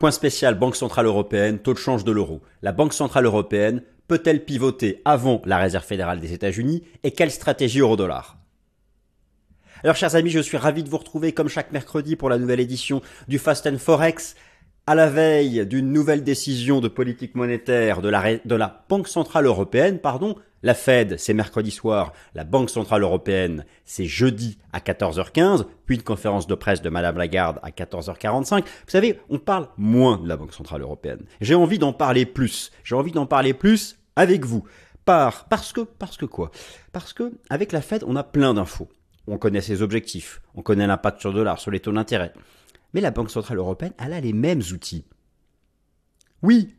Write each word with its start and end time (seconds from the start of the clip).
Point 0.00 0.12
spécial 0.12 0.54
Banque 0.54 0.76
Centrale 0.76 1.04
Européenne, 1.04 1.58
taux 1.58 1.74
de 1.74 1.78
change 1.78 2.04
de 2.04 2.10
l'euro. 2.10 2.40
La 2.62 2.72
Banque 2.72 2.94
Centrale 2.94 3.26
Européenne 3.26 3.82
peut-elle 4.08 4.46
pivoter 4.46 5.02
avant 5.04 5.42
la 5.44 5.58
Réserve 5.58 5.84
fédérale 5.84 6.20
des 6.20 6.32
États-Unis 6.32 6.82
et 7.02 7.10
quelle 7.10 7.30
stratégie 7.30 7.80
euro-dollar 7.80 8.38
alors 9.82 9.96
chers 9.96 10.14
amis, 10.14 10.28
je 10.28 10.40
suis 10.40 10.58
ravi 10.58 10.82
de 10.82 10.90
vous 10.90 10.98
retrouver 10.98 11.32
comme 11.32 11.48
chaque 11.48 11.72
mercredi 11.72 12.14
pour 12.14 12.28
la 12.28 12.36
nouvelle 12.36 12.60
édition 12.60 13.00
du 13.28 13.38
Fast 13.38 13.66
and 13.66 13.78
Forex 13.78 14.34
à 14.90 14.96
la 14.96 15.08
veille 15.08 15.64
d'une 15.66 15.92
nouvelle 15.92 16.24
décision 16.24 16.80
de 16.80 16.88
politique 16.88 17.36
monétaire 17.36 18.02
de 18.02 18.08
la, 18.08 18.84
Banque 18.88 19.06
Centrale 19.06 19.46
Européenne, 19.46 20.00
pardon, 20.00 20.34
la 20.64 20.74
Fed, 20.74 21.16
c'est 21.16 21.32
mercredi 21.32 21.70
soir, 21.70 22.12
la 22.34 22.42
Banque 22.42 22.70
Centrale 22.70 23.04
Européenne, 23.04 23.64
c'est 23.84 24.06
jeudi 24.06 24.58
à 24.72 24.80
14h15, 24.80 25.66
puis 25.86 25.94
une 25.94 26.02
conférence 26.02 26.48
de 26.48 26.56
presse 26.56 26.82
de 26.82 26.88
Madame 26.88 27.18
Lagarde 27.18 27.60
à 27.62 27.70
14h45. 27.70 28.62
Vous 28.62 28.64
savez, 28.88 29.20
on 29.28 29.38
parle 29.38 29.68
moins 29.76 30.18
de 30.18 30.26
la 30.26 30.36
Banque 30.36 30.54
Centrale 30.54 30.82
Européenne. 30.82 31.22
J'ai 31.40 31.54
envie 31.54 31.78
d'en 31.78 31.92
parler 31.92 32.26
plus. 32.26 32.72
J'ai 32.82 32.96
envie 32.96 33.12
d'en 33.12 33.26
parler 33.26 33.54
plus 33.54 33.96
avec 34.16 34.44
vous. 34.44 34.64
Par, 35.04 35.44
parce 35.44 35.72
que, 35.72 35.82
parce 35.82 36.16
que 36.16 36.26
quoi? 36.26 36.50
Parce 36.90 37.12
que, 37.12 37.30
avec 37.48 37.70
la 37.70 37.80
Fed, 37.80 38.02
on 38.08 38.16
a 38.16 38.24
plein 38.24 38.54
d'infos. 38.54 38.88
On 39.28 39.38
connaît 39.38 39.60
ses 39.60 39.82
objectifs. 39.82 40.42
On 40.56 40.62
connaît 40.62 40.88
l'impact 40.88 41.20
sur 41.20 41.28
le 41.30 41.36
dollar, 41.36 41.60
sur 41.60 41.70
les 41.70 41.78
taux 41.78 41.92
d'intérêt. 41.92 42.32
Mais 42.92 43.00
la 43.00 43.10
Banque 43.10 43.30
Centrale 43.30 43.58
Européenne, 43.58 43.92
elle 43.98 44.12
a 44.12 44.20
les 44.20 44.32
mêmes 44.32 44.62
outils. 44.72 45.04
Oui, 46.42 46.74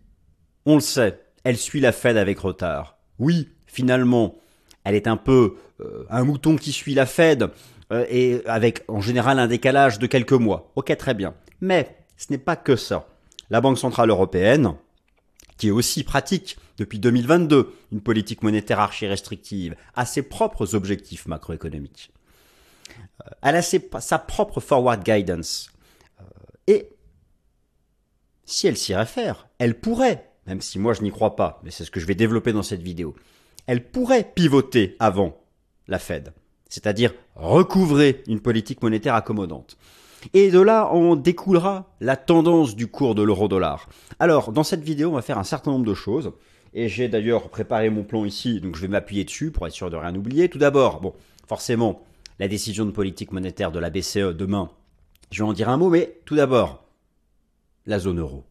on 0.65 0.75
le 0.75 0.81
sait, 0.81 1.19
elle 1.43 1.57
suit 1.57 1.79
la 1.79 1.91
Fed 1.91 2.17
avec 2.17 2.39
retard. 2.39 2.97
Oui, 3.19 3.49
finalement, 3.65 4.35
elle 4.83 4.95
est 4.95 5.07
un 5.07 5.17
peu 5.17 5.55
euh, 5.79 6.05
un 6.09 6.23
mouton 6.23 6.55
qui 6.55 6.71
suit 6.71 6.93
la 6.93 7.05
Fed 7.05 7.49
euh, 7.91 8.05
et 8.09 8.41
avec 8.45 8.83
en 8.87 9.01
général 9.01 9.39
un 9.39 9.47
décalage 9.47 9.99
de 9.99 10.07
quelques 10.07 10.31
mois. 10.33 10.71
Ok, 10.75 10.95
très 10.97 11.13
bien. 11.13 11.33
Mais 11.61 11.97
ce 12.17 12.27
n'est 12.29 12.37
pas 12.37 12.55
que 12.55 12.75
ça. 12.75 13.07
La 13.49 13.61
Banque 13.61 13.77
Centrale 13.77 14.09
Européenne, 14.09 14.75
qui 15.57 15.67
est 15.67 15.71
aussi 15.71 16.03
pratique 16.03 16.57
depuis 16.77 16.99
2022, 16.99 17.73
une 17.91 18.01
politique 18.01 18.43
monétaire 18.43 18.79
archi-restrictive, 18.79 19.75
a 19.95 20.05
ses 20.05 20.23
propres 20.23 20.73
objectifs 20.73 21.27
macroéconomiques. 21.27 22.11
Euh, 23.21 23.29
elle 23.43 23.55
a 23.55 23.61
sa 23.61 24.19
propre 24.19 24.59
forward 24.59 25.03
guidance. 25.03 25.69
Et 26.71 26.87
si 28.45 28.65
elle 28.65 28.77
s'y 28.77 28.95
réfère, 28.95 29.49
elle 29.59 29.77
pourrait, 29.77 30.31
même 30.47 30.61
si 30.61 30.79
moi 30.79 30.93
je 30.93 31.01
n'y 31.01 31.11
crois 31.11 31.35
pas, 31.35 31.59
mais 31.63 31.71
c'est 31.71 31.83
ce 31.83 31.91
que 31.91 31.99
je 31.99 32.05
vais 32.05 32.15
développer 32.15 32.53
dans 32.53 32.63
cette 32.63 32.81
vidéo, 32.81 33.13
elle 33.67 33.91
pourrait 33.91 34.31
pivoter 34.33 34.95
avant 34.99 35.37
la 35.89 35.99
Fed, 35.99 36.31
c'est-à-dire 36.69 37.13
recouvrer 37.35 38.23
une 38.27 38.39
politique 38.39 38.81
monétaire 38.81 39.15
accommodante. 39.15 39.77
Et 40.33 40.49
de 40.49 40.61
là, 40.61 40.89
on 40.93 41.17
découlera 41.17 41.93
la 41.99 42.15
tendance 42.15 42.77
du 42.77 42.87
cours 42.87 43.15
de 43.15 43.23
l'euro-dollar. 43.23 43.89
Alors, 44.19 44.53
dans 44.53 44.63
cette 44.63 44.83
vidéo, 44.83 45.09
on 45.09 45.15
va 45.15 45.21
faire 45.21 45.39
un 45.39 45.43
certain 45.43 45.71
nombre 45.71 45.85
de 45.85 45.93
choses. 45.93 46.31
Et 46.73 46.87
j'ai 46.87 47.09
d'ailleurs 47.09 47.49
préparé 47.49 47.89
mon 47.89 48.03
plan 48.03 48.23
ici, 48.23 48.61
donc 48.61 48.77
je 48.77 48.81
vais 48.81 48.87
m'appuyer 48.87 49.25
dessus 49.25 49.51
pour 49.51 49.67
être 49.67 49.73
sûr 49.73 49.89
de 49.89 49.97
rien 49.97 50.15
oublier. 50.15 50.47
Tout 50.47 50.59
d'abord, 50.59 51.01
forcément, 51.47 52.05
la 52.39 52.47
décision 52.47 52.85
de 52.85 52.91
politique 52.91 53.33
monétaire 53.33 53.73
de 53.73 53.79
la 53.79 53.89
BCE 53.89 54.35
demain, 54.37 54.69
je 55.31 55.41
vais 55.41 55.49
en 55.49 55.53
dire 55.53 55.69
un 55.69 55.77
mot, 55.77 55.89
mais 55.89 56.19
tout 56.25 56.35
d'abord, 56.35 56.83
la 57.85 57.99
zone 57.99 58.19
euro. 58.19 58.43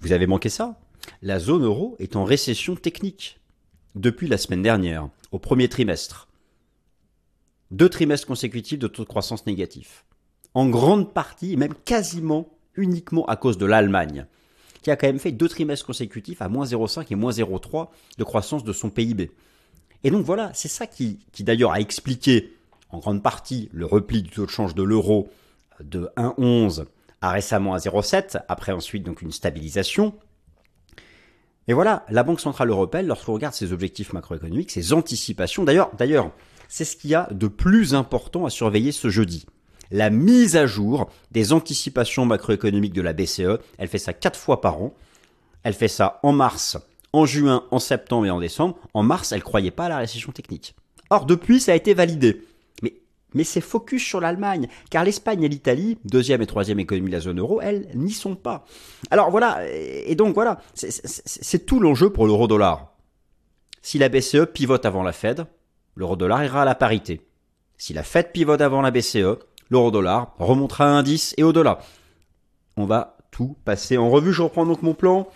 Vous 0.00 0.12
avez 0.12 0.26
manqué 0.26 0.48
ça? 0.50 0.78
La 1.22 1.38
zone 1.38 1.64
euro 1.64 1.96
est 1.98 2.16
en 2.16 2.24
récession 2.24 2.76
technique 2.76 3.40
depuis 3.94 4.28
la 4.28 4.38
semaine 4.38 4.62
dernière, 4.62 5.08
au 5.32 5.38
premier 5.38 5.68
trimestre. 5.68 6.28
Deux 7.70 7.88
trimestres 7.88 8.26
consécutifs 8.26 8.78
de 8.78 8.88
taux 8.88 9.02
de 9.02 9.08
croissance 9.08 9.46
négatif. 9.46 10.04
En 10.52 10.68
grande 10.68 11.12
partie, 11.12 11.56
même 11.56 11.74
quasiment 11.74 12.48
uniquement 12.76 13.24
à 13.26 13.36
cause 13.36 13.58
de 13.58 13.66
l'Allemagne, 13.66 14.26
qui 14.82 14.90
a 14.90 14.96
quand 14.96 15.06
même 15.06 15.18
fait 15.18 15.32
deux 15.32 15.48
trimestres 15.48 15.86
consécutifs 15.86 16.42
à 16.42 16.48
moins 16.48 16.66
0,5 16.66 17.06
et 17.10 17.14
moins 17.14 17.32
0,3 17.32 17.88
de 18.18 18.24
croissance 18.24 18.64
de 18.64 18.72
son 18.72 18.90
PIB. 18.90 19.32
Et 20.02 20.10
donc 20.10 20.24
voilà, 20.24 20.52
c'est 20.54 20.68
ça 20.68 20.86
qui, 20.86 21.20
qui 21.32 21.42
d'ailleurs 21.42 21.72
a 21.72 21.80
expliqué 21.80 22.53
en 22.94 22.98
grande 22.98 23.22
partie 23.22 23.68
le 23.72 23.86
repli 23.86 24.22
du 24.22 24.30
taux 24.30 24.46
de 24.46 24.50
change 24.50 24.74
de 24.74 24.82
l'euro 24.82 25.28
de 25.80 26.08
1,11 26.16 26.84
à 27.20 27.30
récemment 27.30 27.74
à 27.74 27.78
0,7, 27.78 28.42
après 28.48 28.72
ensuite 28.72 29.02
donc 29.02 29.22
une 29.22 29.32
stabilisation. 29.32 30.14
Et 31.66 31.72
voilà, 31.72 32.04
la 32.10 32.22
Banque 32.22 32.40
Centrale 32.40 32.68
Européenne, 32.68 33.06
lorsqu'on 33.06 33.32
regarde 33.32 33.54
ses 33.54 33.72
objectifs 33.72 34.12
macroéconomiques, 34.12 34.70
ses 34.70 34.92
anticipations, 34.92 35.64
d'ailleurs, 35.64 35.90
d'ailleurs, 35.96 36.30
c'est 36.68 36.84
ce 36.84 36.96
qu'il 36.96 37.10
y 37.10 37.14
a 37.14 37.28
de 37.30 37.48
plus 37.48 37.94
important 37.94 38.44
à 38.44 38.50
surveiller 38.50 38.92
ce 38.92 39.08
jeudi. 39.08 39.46
La 39.90 40.10
mise 40.10 40.56
à 40.56 40.66
jour 40.66 41.10
des 41.30 41.52
anticipations 41.52 42.26
macroéconomiques 42.26 42.92
de 42.92 43.02
la 43.02 43.12
BCE, 43.12 43.58
elle 43.78 43.88
fait 43.88 43.98
ça 43.98 44.12
quatre 44.12 44.38
fois 44.38 44.60
par 44.60 44.80
an. 44.80 44.94
Elle 45.62 45.74
fait 45.74 45.88
ça 45.88 46.20
en 46.22 46.32
mars, 46.32 46.76
en 47.12 47.24
juin, 47.26 47.64
en 47.70 47.78
septembre 47.78 48.26
et 48.26 48.30
en 48.30 48.40
décembre. 48.40 48.76
En 48.92 49.02
mars, 49.02 49.32
elle 49.32 49.42
croyait 49.42 49.70
pas 49.70 49.86
à 49.86 49.88
la 49.88 49.98
récession 49.98 50.32
technique. 50.32 50.74
Or, 51.10 51.24
depuis, 51.24 51.60
ça 51.60 51.72
a 51.72 51.76
été 51.76 51.94
validé 51.94 52.42
mais 53.34 53.44
c'est 53.44 53.60
focus 53.60 54.02
sur 54.02 54.20
l'Allemagne, 54.20 54.68
car 54.90 55.04
l'Espagne 55.04 55.42
et 55.42 55.48
l'Italie, 55.48 55.98
deuxième 56.04 56.42
et 56.42 56.46
troisième 56.46 56.80
économie 56.80 57.10
de 57.10 57.14
la 57.14 57.20
zone 57.20 57.40
euro, 57.40 57.60
elles 57.60 57.88
n'y 57.94 58.12
sont 58.12 58.36
pas. 58.36 58.64
Alors 59.10 59.30
voilà, 59.30 59.60
et 59.70 60.14
donc 60.14 60.34
voilà, 60.34 60.60
c'est 60.74 61.66
tout 61.66 61.80
l'enjeu 61.80 62.10
pour 62.10 62.26
l'euro-dollar. 62.26 62.92
Si 63.82 63.98
la 63.98 64.08
BCE 64.08 64.46
pivote 64.52 64.86
avant 64.86 65.02
la 65.02 65.12
Fed, 65.12 65.46
l'euro-dollar 65.94 66.42
ira 66.44 66.62
à 66.62 66.64
la 66.64 66.74
parité. 66.74 67.20
Si 67.76 67.92
la 67.92 68.02
Fed 68.02 68.32
pivote 68.32 68.60
avant 68.60 68.80
la 68.80 68.90
BCE, 68.90 69.38
l'euro-dollar 69.68 70.34
remontera 70.38 70.86
à 70.86 70.88
un 70.88 71.02
10 71.02 71.34
et 71.36 71.42
au-delà. 71.42 71.80
On 72.76 72.86
va 72.86 73.18
tout 73.30 73.56
passer 73.64 73.98
en 73.98 74.08
revue. 74.08 74.32
Je 74.32 74.42
reprends 74.42 74.64
donc 74.64 74.82
mon 74.82 74.94
plan. 74.94 75.28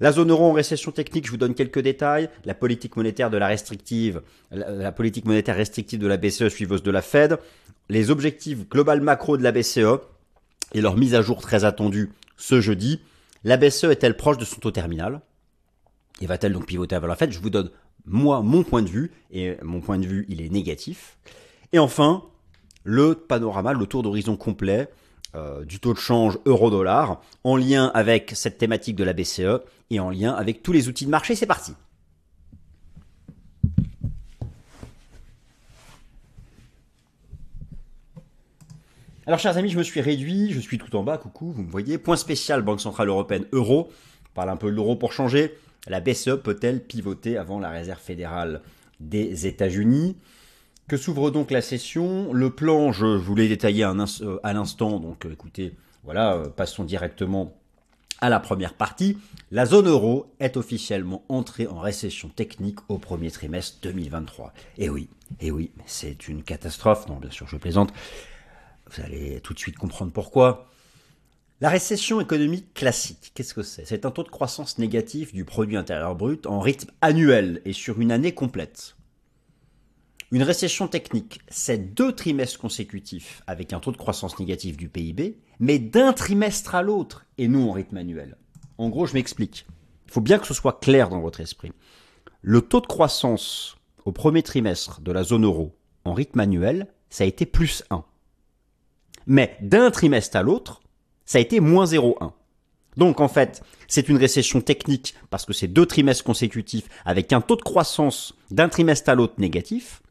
La 0.00 0.12
zone 0.12 0.30
euro 0.30 0.46
en 0.46 0.52
récession 0.52 0.92
technique, 0.92 1.26
je 1.26 1.30
vous 1.30 1.36
donne 1.36 1.54
quelques 1.54 1.80
détails. 1.80 2.30
La 2.46 2.54
politique 2.54 2.96
monétaire 2.96 3.28
de 3.28 3.36
la 3.36 3.46
restrictive, 3.46 4.22
la, 4.50 4.92
politique 4.92 5.26
monétaire 5.26 5.56
restrictive 5.56 5.98
de 5.98 6.06
la 6.06 6.16
BCE 6.16 6.48
suiveuse 6.48 6.82
de 6.82 6.90
la 6.90 7.02
Fed, 7.02 7.38
les 7.90 8.10
objectifs 8.10 8.66
global 8.68 9.02
macro 9.02 9.36
de 9.36 9.42
la 9.42 9.52
BCE 9.52 10.00
et 10.72 10.80
leur 10.80 10.96
mise 10.96 11.14
à 11.14 11.20
jour 11.20 11.42
très 11.42 11.66
attendue 11.66 12.12
ce 12.38 12.62
jeudi. 12.62 13.00
La 13.44 13.58
BCE 13.58 13.84
est-elle 13.84 14.16
proche 14.16 14.38
de 14.38 14.46
son 14.46 14.58
taux 14.58 14.70
terminal? 14.70 15.20
Et 16.22 16.26
va-t-elle 16.26 16.54
donc 16.54 16.66
pivoter 16.66 16.96
avant 16.96 17.06
la 17.06 17.16
Fed? 17.16 17.30
Je 17.30 17.40
vous 17.40 17.50
donne 17.50 17.70
moi 18.06 18.40
mon 18.40 18.62
point 18.62 18.82
de 18.82 18.88
vue 18.88 19.12
et 19.30 19.56
mon 19.62 19.80
point 19.80 19.98
de 19.98 20.06
vue 20.06 20.24
il 20.30 20.40
est 20.40 20.48
négatif. 20.48 21.18
Et 21.72 21.78
enfin, 21.78 22.24
le 22.84 23.14
panorama, 23.14 23.74
le 23.74 23.84
tour 23.84 24.02
d'horizon 24.02 24.36
complet 24.36 24.88
euh, 25.34 25.64
du 25.64 25.78
taux 25.78 25.92
de 25.92 25.98
change 25.98 26.38
euro-dollar 26.46 27.20
en 27.44 27.56
lien 27.56 27.90
avec 27.94 28.32
cette 28.34 28.58
thématique 28.58 28.96
de 28.96 29.04
la 29.04 29.12
BCE 29.12 29.60
et 29.90 30.00
en 30.00 30.10
lien 30.10 30.32
avec 30.32 30.62
tous 30.62 30.72
les 30.72 30.88
outils 30.88 31.04
de 31.04 31.10
marché. 31.10 31.34
C'est 31.34 31.46
parti. 31.46 31.74
Alors 39.26 39.38
chers 39.38 39.56
amis, 39.58 39.68
je 39.68 39.78
me 39.78 39.82
suis 39.82 40.00
réduit, 40.00 40.50
je 40.50 40.58
suis 40.58 40.78
tout 40.78 40.96
en 40.96 41.04
bas, 41.04 41.18
coucou, 41.18 41.52
vous 41.52 41.62
me 41.62 41.70
voyez. 41.70 41.98
Point 41.98 42.16
spécial 42.16 42.62
Banque 42.62 42.80
Centrale 42.80 43.08
Européenne 43.08 43.44
euro. 43.52 43.92
On 44.30 44.34
parle 44.34 44.50
un 44.50 44.56
peu 44.56 44.70
de 44.70 44.74
l'euro 44.74 44.96
pour 44.96 45.12
changer. 45.12 45.54
La 45.86 46.00
BCE 46.00 46.36
peut-elle 46.42 46.82
pivoter 46.82 47.36
avant 47.36 47.60
la 47.60 47.70
Réserve 47.70 48.00
fédérale 48.00 48.60
des 48.98 49.46
États-Unis? 49.46 50.16
Que 50.88 50.96
s'ouvre 50.96 51.30
donc 51.30 51.52
la 51.52 51.62
session? 51.62 52.32
Le 52.32 52.50
plan, 52.50 52.90
je 52.90 53.06
vous 53.06 53.36
l'ai 53.36 53.48
détaillé 53.48 53.84
euh, 53.84 54.36
à 54.42 54.52
l'instant, 54.52 54.98
donc 54.98 55.24
euh, 55.24 55.32
écoutez, 55.32 55.76
voilà, 56.02 56.34
euh, 56.34 56.48
passons 56.48 56.82
directement 56.82 57.54
à 58.20 58.28
la 58.28 58.40
première 58.40 58.74
partie. 58.74 59.18
La 59.50 59.66
zone 59.66 59.88
euro 59.88 60.32
est 60.40 60.56
officiellement 60.56 61.24
entrée 61.28 61.66
en 61.66 61.78
récession 61.78 62.28
technique 62.28 62.78
au 62.88 62.98
premier 62.98 63.30
trimestre 63.30 63.78
2023. 63.82 64.52
Et 64.78 64.88
oui, 64.88 65.08
et 65.40 65.50
oui, 65.50 65.70
c'est 65.86 66.28
une 66.28 66.42
catastrophe. 66.42 67.08
Non, 67.08 67.16
bien 67.16 67.30
sûr, 67.30 67.46
je 67.48 67.56
plaisante. 67.56 67.92
Vous 68.90 69.02
allez 69.02 69.40
tout 69.40 69.54
de 69.54 69.58
suite 69.58 69.76
comprendre 69.76 70.12
pourquoi. 70.12 70.66
La 71.60 71.68
récession 71.68 72.20
économique 72.20 72.72
classique, 72.72 73.32
qu'est-ce 73.34 73.52
que 73.52 73.62
c'est? 73.62 73.84
C'est 73.84 74.06
un 74.06 74.10
taux 74.10 74.22
de 74.22 74.30
croissance 74.30 74.78
négatif 74.78 75.34
du 75.34 75.44
produit 75.44 75.76
intérieur 75.76 76.14
brut 76.14 76.46
en 76.46 76.58
rythme 76.58 76.90
annuel 77.02 77.60
et 77.66 77.74
sur 77.74 78.00
une 78.00 78.12
année 78.12 78.32
complète. 78.32 78.96
Une 80.32 80.44
récession 80.44 80.86
technique, 80.86 81.40
c'est 81.48 81.92
deux 81.92 82.12
trimestres 82.12 82.60
consécutifs 82.60 83.42
avec 83.48 83.72
un 83.72 83.80
taux 83.80 83.90
de 83.90 83.96
croissance 83.96 84.38
négatif 84.38 84.76
du 84.76 84.88
PIB, 84.88 85.40
mais 85.58 85.80
d'un 85.80 86.12
trimestre 86.12 86.76
à 86.76 86.82
l'autre 86.82 87.26
et 87.36 87.48
non 87.48 87.70
en 87.70 87.72
rythme 87.72 87.96
annuel. 87.96 88.36
En 88.78 88.90
gros, 88.90 89.06
je 89.06 89.14
m'explique. 89.14 89.66
Il 90.06 90.12
faut 90.12 90.20
bien 90.20 90.38
que 90.38 90.46
ce 90.46 90.54
soit 90.54 90.78
clair 90.78 91.08
dans 91.08 91.20
votre 91.20 91.40
esprit. 91.40 91.72
Le 92.42 92.60
taux 92.60 92.80
de 92.80 92.86
croissance 92.86 93.76
au 94.04 94.12
premier 94.12 94.44
trimestre 94.44 95.00
de 95.00 95.10
la 95.10 95.24
zone 95.24 95.44
euro 95.44 95.76
en 96.04 96.14
rythme 96.14 96.38
annuel, 96.38 96.86
ça 97.08 97.24
a 97.24 97.26
été 97.26 97.44
plus 97.44 97.82
1. 97.90 98.04
Mais 99.26 99.56
d'un 99.60 99.90
trimestre 99.90 100.36
à 100.36 100.42
l'autre, 100.42 100.80
ça 101.24 101.38
a 101.38 101.40
été 101.40 101.58
moins 101.58 101.86
0,1. 101.86 102.30
Donc 102.96 103.20
en 103.20 103.28
fait, 103.28 103.62
c'est 103.88 104.08
une 104.08 104.16
récession 104.16 104.60
technique 104.60 105.14
parce 105.28 105.44
que 105.44 105.52
c'est 105.52 105.68
deux 105.68 105.86
trimestres 105.86 106.24
consécutifs 106.24 106.88
avec 107.04 107.32
un 107.32 107.40
taux 107.40 107.56
de 107.56 107.62
croissance 107.62 108.34
d'un 108.52 108.68
trimestre 108.68 109.10
à 109.10 109.16
l'autre 109.16 109.34
négatif, 109.38 110.02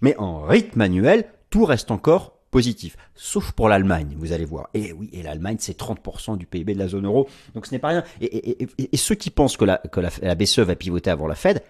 mais 0.00 0.16
en 0.18 0.42
rythme 0.42 0.80
annuel, 0.80 1.26
tout 1.50 1.64
reste 1.64 1.90
encore 1.90 2.36
positif, 2.50 2.96
sauf 3.14 3.52
pour 3.52 3.68
l'Allemagne, 3.68 4.14
vous 4.18 4.32
allez 4.32 4.44
voir. 4.44 4.68
Et 4.72 4.92
oui, 4.92 5.10
et 5.12 5.22
l'Allemagne, 5.22 5.56
c'est 5.60 5.78
30% 5.78 6.38
du 6.38 6.46
PIB 6.46 6.74
de 6.74 6.78
la 6.78 6.88
zone 6.88 7.06
euro, 7.06 7.28
donc 7.54 7.66
ce 7.66 7.72
n'est 7.72 7.78
pas 7.78 7.88
rien. 7.88 8.04
Et, 8.20 8.96
ceux 8.96 9.14
qui 9.14 9.30
pensent 9.30 9.56
que, 9.56 9.64
la, 9.64 9.78
que 9.78 10.34
BCE 10.34 10.60
va 10.60 10.74
pivoter 10.74 11.10
avant 11.10 11.26
la 11.26 11.34
Fed, 11.34 11.62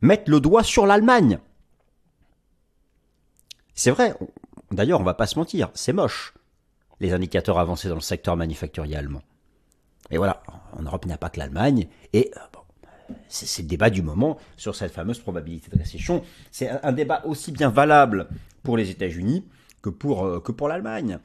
mettent 0.00 0.28
le 0.28 0.40
doigt 0.40 0.62
sur 0.62 0.86
l'Allemagne. 0.86 1.38
C'est 3.74 3.90
vrai, 3.90 4.14
d'ailleurs, 4.70 5.00
on 5.00 5.04
va 5.04 5.14
pas 5.14 5.26
se 5.26 5.38
mentir, 5.38 5.70
c'est 5.74 5.92
moche, 5.92 6.34
les 7.00 7.12
indicateurs 7.12 7.58
avancés 7.58 7.88
dans 7.88 7.94
le 7.94 8.00
secteur 8.00 8.36
manufacturier 8.36 8.96
allemand. 8.96 9.22
Et 10.10 10.18
voilà, 10.18 10.42
en 10.72 10.82
Europe, 10.82 11.02
il 11.04 11.08
n'y 11.08 11.14
a 11.14 11.18
pas 11.18 11.30
que 11.30 11.38
l'Allemagne, 11.38 11.88
et 12.12 12.30
euh, 12.36 12.40
c'est 13.28 13.62
le 13.62 13.68
débat 13.68 13.90
du 13.90 14.02
moment 14.02 14.38
sur 14.56 14.74
cette 14.74 14.92
fameuse 14.92 15.18
probabilité 15.18 15.70
de 15.72 15.78
récession. 15.78 16.22
C'est 16.50 16.68
un, 16.68 16.92
débat 16.92 17.22
aussi 17.24 17.52
bien 17.52 17.70
valable 17.70 18.28
pour 18.62 18.76
les 18.76 18.90
États-Unis 18.90 19.44
que 19.82 19.90
pour, 19.90 20.24
euh, 20.24 20.40
que 20.40 20.52
pour 20.52 20.68
l'Allemagne. 20.68 21.18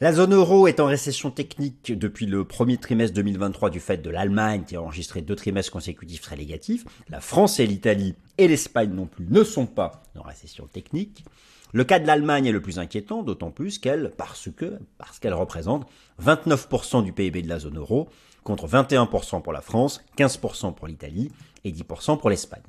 La 0.00 0.12
zone 0.12 0.34
euro 0.34 0.68
est 0.68 0.80
en 0.80 0.86
récession 0.86 1.30
technique 1.30 1.92
depuis 1.98 2.26
le 2.26 2.44
premier 2.44 2.76
trimestre 2.76 3.14
2023 3.16 3.70
du 3.70 3.80
fait 3.80 3.98
de 3.98 4.10
l'Allemagne 4.10 4.62
qui 4.66 4.76
a 4.76 4.82
enregistré 4.82 5.20
deux 5.20 5.34
trimestres 5.34 5.72
consécutifs 5.72 6.20
très 6.20 6.36
négatifs. 6.36 6.84
La 7.08 7.20
France 7.20 7.58
et 7.58 7.66
l'Italie 7.66 8.14
et 8.38 8.46
l'Espagne 8.46 8.90
non 8.92 9.06
plus 9.06 9.26
ne 9.28 9.42
sont 9.42 9.66
pas 9.66 10.02
en 10.16 10.22
récession 10.22 10.66
technique. 10.66 11.24
Le 11.72 11.82
cas 11.82 11.98
de 11.98 12.06
l'Allemagne 12.06 12.46
est 12.46 12.52
le 12.52 12.62
plus 12.62 12.78
inquiétant, 12.78 13.24
d'autant 13.24 13.50
plus 13.50 13.80
qu'elle, 13.80 14.12
parce 14.16 14.48
parce 14.96 15.18
qu'elle 15.18 15.34
représente 15.34 15.88
29% 16.22 17.02
du 17.02 17.12
PIB 17.12 17.42
de 17.42 17.48
la 17.48 17.58
zone 17.58 17.78
euro, 17.78 18.08
contre 18.44 18.68
21% 18.68 19.42
pour 19.42 19.52
la 19.52 19.60
France, 19.60 20.02
15% 20.16 20.74
pour 20.74 20.86
l'Italie 20.86 21.32
et 21.64 21.72
10% 21.72 22.18
pour 22.18 22.30
l'Espagne. 22.30 22.62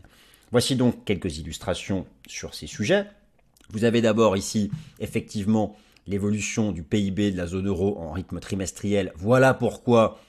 Voici 0.52 0.76
donc 0.76 1.04
quelques 1.06 1.38
illustrations 1.38 2.06
sur 2.28 2.56
ces 2.56 2.68
sujets. 2.68 3.06
Vous 3.70 3.84
avez 3.84 4.02
d'abord 4.02 4.38
ici 4.38 4.72
effectivement 5.00 5.76
l'évolution 6.08 6.72
du 6.72 6.84
PIB 6.84 7.32
de 7.32 7.38
la 7.38 7.48
zone 7.48 7.68
euro 7.68 7.98
en 8.00 8.12
rythme 8.12 8.40
trimestriel. 8.40 9.12
Voilà 9.16 9.54
pourquoi 9.54 10.20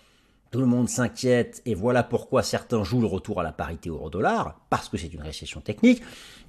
tout 0.51 0.59
le 0.59 0.67
monde 0.67 0.89
s'inquiète 0.89 1.61
et 1.67 1.75
voilà 1.75 2.03
pourquoi 2.03 2.43
certains 2.43 2.83
jouent 2.83 3.01
le 3.01 3.07
retour 3.07 3.41
à 3.41 3.43
la 3.43 3.53
parité 3.53 3.89
euro-dollar, 3.89 4.59
parce 4.71 4.89
que 4.89 4.97
c'est 4.97 5.13
une 5.13 5.23
récession 5.23 5.61
technique 5.61 6.03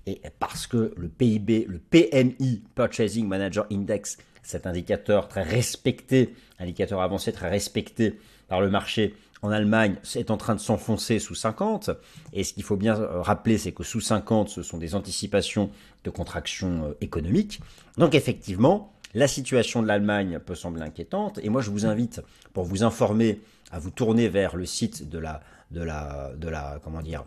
et 0.08 0.22
parce 0.40 0.68
que 0.68 0.94
le 0.96 1.08
PIB, 1.08 1.66
le 1.68 1.80
PMI, 1.80 2.64
Purchasing 2.76 3.28
Manager 3.28 3.66
Index, 3.72 4.18
cet 4.44 4.66
indicateur 4.66 5.28
très 5.28 5.44
respecté, 5.44 6.34
indicateur 6.60 7.02
avancé 7.02 7.32
très 7.32 7.50
respecté 7.50 8.18
par 8.48 8.62
le 8.62 8.70
marché 8.70 9.14
en 9.42 9.52
Allemagne 9.52 9.98
est 10.16 10.32
en 10.32 10.38
train 10.38 10.56
de 10.56 10.60
s'enfoncer 10.60 11.20
sous 11.20 11.36
50. 11.36 11.92
Et 12.34 12.44
ce 12.44 12.54
qu'il 12.54 12.64
faut 12.64 12.76
bien 12.76 13.00
euh, 13.00 13.22
rappeler, 13.22 13.58
c'est 13.58 13.72
que 13.72 13.84
sous 13.84 14.02
50, 14.02 14.50
ce 14.50 14.64
sont 14.64 14.78
des 14.78 14.96
anticipations 14.96 15.70
de 16.04 16.10
contraction 16.10 16.86
euh, 16.86 16.94
économique. 17.02 17.60
Donc 17.98 18.16
effectivement, 18.16 18.94
la 19.14 19.28
situation 19.28 19.82
de 19.82 19.88
l'Allemagne 19.88 20.40
peut 20.40 20.56
sembler 20.56 20.84
inquiétante. 20.84 21.40
Et 21.44 21.50
moi, 21.50 21.62
je 21.62 21.70
vous 21.70 21.86
invite, 21.86 22.22
pour 22.54 22.64
vous 22.64 22.84
informer, 22.84 23.42
à 23.72 23.80
vous 23.80 23.92
tourner 23.92 24.30
vers 24.30 24.56
le 24.56 24.66
site 24.66 25.10
de 25.10 25.20
la, 25.20 25.42
de 25.72 25.82
la, 25.82 26.32
de 26.36 26.48
la, 26.48 26.80
comment 26.84 27.02
dire, 27.02 27.26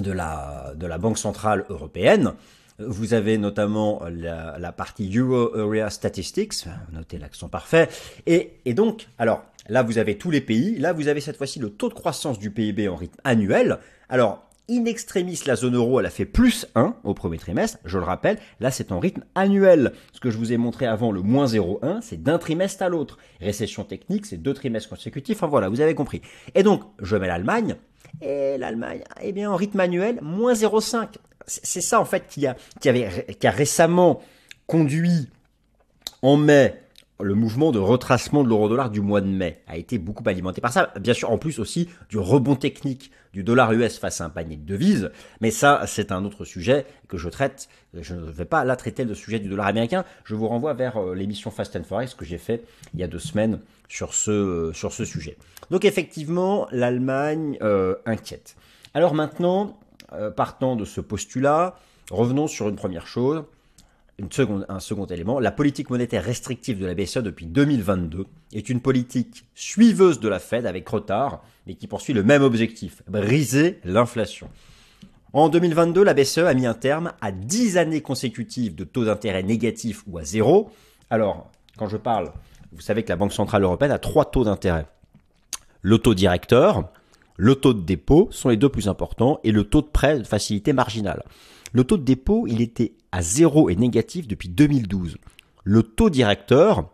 de 0.00 0.12
la, 0.12 0.72
de 0.76 0.86
la 0.86 0.98
Banque 0.98 1.18
Centrale 1.18 1.64
Européenne, 1.68 2.32
vous 2.78 3.14
avez 3.14 3.38
notamment 3.38 4.02
la, 4.10 4.72
partie 4.72 5.10
Euro 5.16 5.54
Area 5.54 5.90
Statistics, 5.90 6.64
notez 6.92 7.18
l'accent 7.18 7.48
parfait. 7.48 7.88
Et, 8.26 8.54
et, 8.64 8.74
donc, 8.74 9.08
alors, 9.18 9.44
là 9.68 9.82
vous 9.82 9.98
avez 9.98 10.16
tous 10.16 10.30
les 10.30 10.40
pays, 10.40 10.78
là 10.78 10.92
vous 10.92 11.08
avez 11.08 11.20
cette 11.20 11.36
fois-ci 11.36 11.58
le 11.58 11.70
taux 11.70 11.88
de 11.88 11.94
croissance 11.94 12.38
du 12.38 12.50
PIB 12.50 12.88
en 12.88 12.96
rythme 12.96 13.20
annuel. 13.24 13.78
Alors, 14.08 14.49
in 14.70 14.84
extremis, 14.84 15.40
la 15.46 15.56
zone 15.56 15.76
euro, 15.76 16.00
elle 16.00 16.06
a 16.06 16.10
fait 16.10 16.24
plus 16.24 16.66
1 16.74 16.94
au 17.04 17.14
premier 17.14 17.38
trimestre, 17.38 17.78
je 17.84 17.98
le 17.98 18.04
rappelle, 18.04 18.38
là 18.60 18.70
c'est 18.70 18.92
en 18.92 19.00
rythme 19.00 19.24
annuel. 19.34 19.92
Ce 20.12 20.20
que 20.20 20.30
je 20.30 20.38
vous 20.38 20.52
ai 20.52 20.56
montré 20.56 20.86
avant, 20.86 21.12
le 21.12 21.22
moins 21.22 21.46
0,1, 21.46 22.00
c'est 22.02 22.22
d'un 22.22 22.38
trimestre 22.38 22.82
à 22.82 22.88
l'autre. 22.88 23.18
Récession 23.40 23.84
technique, 23.84 24.26
c'est 24.26 24.36
deux 24.36 24.54
trimestres 24.54 24.88
consécutifs, 24.88 25.38
enfin 25.38 25.48
voilà, 25.48 25.68
vous 25.68 25.80
avez 25.80 25.94
compris. 25.94 26.22
Et 26.54 26.62
donc, 26.62 26.82
je 27.00 27.16
mets 27.16 27.26
l'Allemagne, 27.26 27.76
et 28.22 28.58
l'Allemagne, 28.58 29.02
eh 29.22 29.32
bien, 29.32 29.50
en 29.50 29.56
rythme 29.56 29.80
annuel, 29.80 30.18
moins 30.22 30.54
0,5 30.54 31.08
c'est 31.46 31.80
ça 31.80 32.00
en 32.00 32.04
fait 32.04 32.26
qui 32.28 32.46
a, 32.46 32.56
avait, 32.84 33.26
qui 33.38 33.46
a 33.46 33.50
récemment 33.50 34.20
conduit 34.66 35.28
en 36.22 36.36
mai 36.36 36.80
le 37.22 37.34
mouvement 37.34 37.72
de 37.72 37.78
retracement 37.78 38.42
de 38.42 38.48
l'euro-dollar 38.48 38.90
du 38.90 39.00
mois 39.00 39.20
de 39.20 39.26
mai 39.26 39.62
a 39.66 39.76
été 39.76 39.98
beaucoup 39.98 40.22
alimenté 40.26 40.60
par 40.60 40.72
ça. 40.72 40.92
Bien 41.00 41.14
sûr, 41.14 41.30
en 41.30 41.38
plus 41.38 41.58
aussi 41.58 41.88
du 42.08 42.18
rebond 42.18 42.56
technique 42.56 43.10
du 43.32 43.42
dollar 43.42 43.72
US 43.72 43.98
face 43.98 44.20
à 44.20 44.24
un 44.24 44.30
panier 44.30 44.56
de 44.56 44.66
devises. 44.66 45.10
Mais 45.40 45.50
ça, 45.50 45.82
c'est 45.86 46.12
un 46.12 46.24
autre 46.24 46.44
sujet 46.44 46.86
que 47.08 47.16
je 47.16 47.28
traite. 47.28 47.68
Je 47.94 48.14
ne 48.14 48.30
vais 48.30 48.44
pas 48.44 48.64
là 48.64 48.76
traiter 48.76 49.04
le 49.04 49.14
sujet 49.14 49.38
du 49.38 49.48
dollar 49.48 49.66
américain. 49.66 50.04
Je 50.24 50.34
vous 50.34 50.48
renvoie 50.48 50.74
vers 50.74 50.96
euh, 50.96 51.14
l'émission 51.14 51.50
Fast 51.50 51.76
and 51.76 51.84
Forex 51.84 52.14
que 52.14 52.24
j'ai 52.24 52.38
fait 52.38 52.64
il 52.94 53.00
y 53.00 53.02
a 53.02 53.06
deux 53.06 53.18
semaines 53.18 53.60
sur 53.88 54.14
ce, 54.14 54.30
euh, 54.30 55.04
sujet. 55.04 55.36
Donc 55.70 55.84
effectivement, 55.84 56.66
l'Allemagne 56.72 57.58
euh, 57.62 57.94
inquiète. 58.06 58.56
Alors 58.94 59.14
maintenant, 59.14 59.78
partant 60.34 60.74
de 60.74 60.84
ce 60.84 61.00
postulat, 61.00 61.76
revenons 62.10 62.48
sur 62.48 62.68
une 62.68 62.74
première 62.74 63.06
chose, 63.06 63.44
un 64.68 64.80
second 64.80 65.06
élément. 65.06 65.40
La 65.40 65.50
politique 65.50 65.90
monétaire 65.90 66.24
restrictive 66.24 66.78
de 66.78 66.86
la 66.86 66.94
BCE 66.94 67.18
depuis 67.18 67.46
2022 67.46 68.26
est 68.52 68.68
une 68.68 68.80
politique 68.80 69.44
suiveuse 69.54 70.20
de 70.20 70.28
la 70.28 70.38
Fed 70.38 70.66
avec 70.66 70.88
retard, 70.88 71.42
mais 71.66 71.74
qui 71.74 71.86
poursuit 71.86 72.14
le 72.14 72.22
même 72.22 72.42
objectif, 72.42 73.02
briser 73.08 73.80
l'inflation. 73.84 74.48
En 75.32 75.48
2022, 75.48 76.02
la 76.02 76.14
BCE 76.14 76.38
a 76.38 76.54
mis 76.54 76.66
un 76.66 76.74
terme 76.74 77.12
à 77.20 77.30
10 77.30 77.78
années 77.78 78.00
consécutives 78.00 78.74
de 78.74 78.84
taux 78.84 79.04
d'intérêt 79.04 79.44
négatifs 79.44 80.02
ou 80.08 80.18
à 80.18 80.24
zéro. 80.24 80.70
Alors, 81.08 81.50
quand 81.76 81.88
je 81.88 81.96
parle, 81.96 82.32
vous 82.72 82.80
savez 82.80 83.04
que 83.04 83.08
la 83.10 83.16
Banque 83.16 83.32
Centrale 83.32 83.62
Européenne 83.62 83.92
a 83.92 83.98
trois 83.98 84.24
taux 84.24 84.44
d'intérêt. 84.44 84.86
Le 85.82 85.98
taux 85.98 86.14
directeur, 86.14 86.90
le 87.36 87.54
taux 87.54 87.74
de 87.74 87.80
dépôt 87.80 88.28
sont 88.32 88.48
les 88.48 88.56
deux 88.56 88.68
plus 88.68 88.88
importants 88.88 89.40
et 89.44 89.52
le 89.52 89.64
taux 89.64 89.82
de 89.82 89.86
prêt 89.86 90.18
de 90.18 90.24
facilité 90.24 90.72
marginale. 90.72 91.22
Le 91.72 91.84
taux 91.84 91.96
de 91.96 92.02
dépôt, 92.02 92.46
il 92.48 92.60
était 92.60 92.92
à 93.12 93.22
zéro 93.22 93.70
et 93.70 93.76
négatif 93.76 94.26
depuis 94.26 94.48
2012. 94.48 95.18
Le 95.64 95.82
taux 95.82 96.10
directeur 96.10 96.88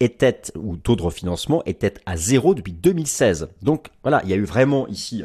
était, 0.00 0.42
ou 0.56 0.76
taux 0.76 0.96
de 0.96 1.02
refinancement, 1.02 1.62
était 1.64 1.94
à 2.06 2.16
zéro 2.16 2.54
depuis 2.54 2.72
2016. 2.72 3.48
Donc 3.62 3.88
voilà, 4.02 4.20
il 4.24 4.30
y 4.30 4.32
a 4.32 4.36
eu 4.36 4.44
vraiment 4.44 4.86
ici 4.88 5.22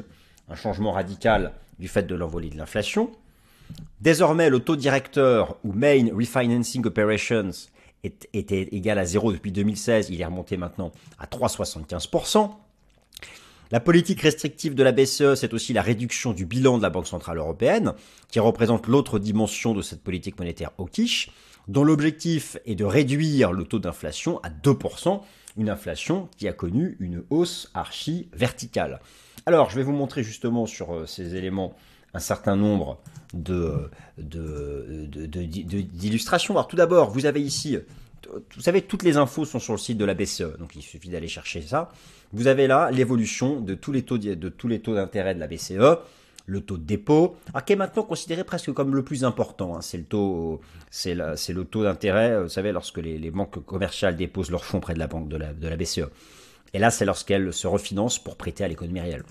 un 0.49 0.55
changement 0.55 0.91
radical 0.91 1.53
du 1.79 1.87
fait 1.87 2.03
de 2.03 2.15
l'envolée 2.15 2.49
de 2.49 2.57
l'inflation. 2.57 3.11
Désormais, 3.99 4.49
le 4.49 4.59
taux 4.59 4.75
directeur 4.75 5.57
ou 5.63 5.73
Main 5.73 6.07
Refinancing 6.13 6.85
Operations 6.85 7.51
était 8.03 8.69
égal 8.71 8.99
à 8.99 9.05
zéro 9.05 9.31
depuis 9.33 9.51
2016. 9.51 10.09
Il 10.11 10.21
est 10.21 10.25
remonté 10.25 10.57
maintenant 10.57 10.91
à 11.17 11.25
3,75%. 11.25 12.51
La 13.71 13.79
politique 13.79 14.21
restrictive 14.21 14.75
de 14.75 14.83
la 14.83 14.91
BCE, 14.91 15.35
c'est 15.35 15.53
aussi 15.53 15.73
la 15.73 15.81
réduction 15.81 16.33
du 16.33 16.45
bilan 16.45 16.77
de 16.77 16.83
la 16.83 16.89
Banque 16.89 17.07
Centrale 17.07 17.37
Européenne, 17.37 17.93
qui 18.29 18.39
représente 18.39 18.87
l'autre 18.87 19.17
dimension 19.17 19.73
de 19.73 19.81
cette 19.81 20.03
politique 20.03 20.37
monétaire 20.37 20.71
hawkish, 20.77 21.31
dont 21.67 21.83
l'objectif 21.83 22.57
est 22.65 22.75
de 22.75 22.85
réduire 22.85 23.51
le 23.51 23.63
taux 23.63 23.79
d'inflation 23.79 24.39
à 24.43 24.49
2%, 24.49 25.21
une 25.57 25.69
inflation 25.69 26.29
qui 26.37 26.47
a 26.47 26.53
connu 26.53 26.95
une 26.99 27.23
hausse 27.31 27.71
archi 27.73 28.29
verticale. 28.33 28.99
Alors, 29.47 29.71
je 29.71 29.75
vais 29.75 29.83
vous 29.83 29.93
montrer 29.93 30.23
justement 30.23 30.67
sur 30.67 30.93
euh, 30.93 31.05
ces 31.07 31.35
éléments 31.35 31.75
un 32.13 32.19
certain 32.19 32.55
nombre 32.55 32.99
de, 33.33 33.89
d'illustrations. 34.17 36.53
Alors 36.53 36.67
tout 36.67 36.77
d'abord, 36.77 37.09
vous 37.09 37.25
avez 37.25 37.41
ici 37.41 37.77
vous 38.55 38.61
savez, 38.61 38.81
toutes 38.81 39.03
les 39.03 39.17
infos 39.17 39.45
sont 39.45 39.59
sur 39.59 39.73
le 39.73 39.79
site 39.79 39.97
de 39.97 40.05
la 40.05 40.13
BCE, 40.13 40.57
donc 40.59 40.75
il 40.75 40.81
suffit 40.81 41.09
d'aller 41.09 41.27
chercher 41.27 41.61
ça. 41.61 41.91
Vous 42.33 42.47
avez 42.47 42.67
là 42.67 42.91
l'évolution 42.91 43.59
de 43.59 43.75
tous 43.75 43.91
les 43.91 44.03
taux 44.03 44.17
d'intérêt 44.17 45.35
de 45.35 45.39
la 45.39 45.47
BCE, 45.47 45.99
le 46.47 46.61
taux 46.61 46.77
de 46.77 46.83
dépôt, 46.83 47.37
qui 47.65 47.73
est 47.73 47.75
maintenant 47.75 48.03
considéré 48.03 48.43
presque 48.43 48.71
comme 48.73 48.95
le 48.95 49.03
plus 49.03 49.23
important. 49.23 49.75
Hein. 49.75 49.81
C'est 49.81 49.97
le 49.97 50.03
taux, 50.03 51.83
d'intérêt. 51.83 52.43
Vous 52.43 52.49
savez, 52.49 52.71
lorsque 52.71 52.97
les, 52.97 53.31
banques 53.31 53.63
commerciales 53.65 54.15
déposent 54.15 54.51
leurs 54.51 54.65
fonds 54.65 54.79
près 54.79 54.93
de 54.93 54.99
la 54.99 55.07
banque 55.07 55.27
de 55.27 55.37
la, 55.37 55.77
BCE. 55.77 56.09
Et 56.73 56.79
là, 56.79 56.91
c'est 56.91 57.05
lorsqu'elles 57.05 57.53
se 57.53 57.67
refinancent 57.67 58.19
pour 58.19 58.35
prêter 58.35 58.63
à 58.63 58.67
l'économie 58.67 59.01
réelle. 59.01 59.23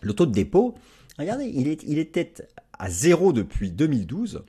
Le 0.00 0.12
taux 0.12 0.26
de 0.26 0.32
dépôt, 0.32 0.74
regardez, 1.18 1.46
il 1.46 1.98
était 1.98 2.34
à 2.78 2.90
zéro 2.90 3.32
depuis 3.32 3.70
2012. 3.70 4.42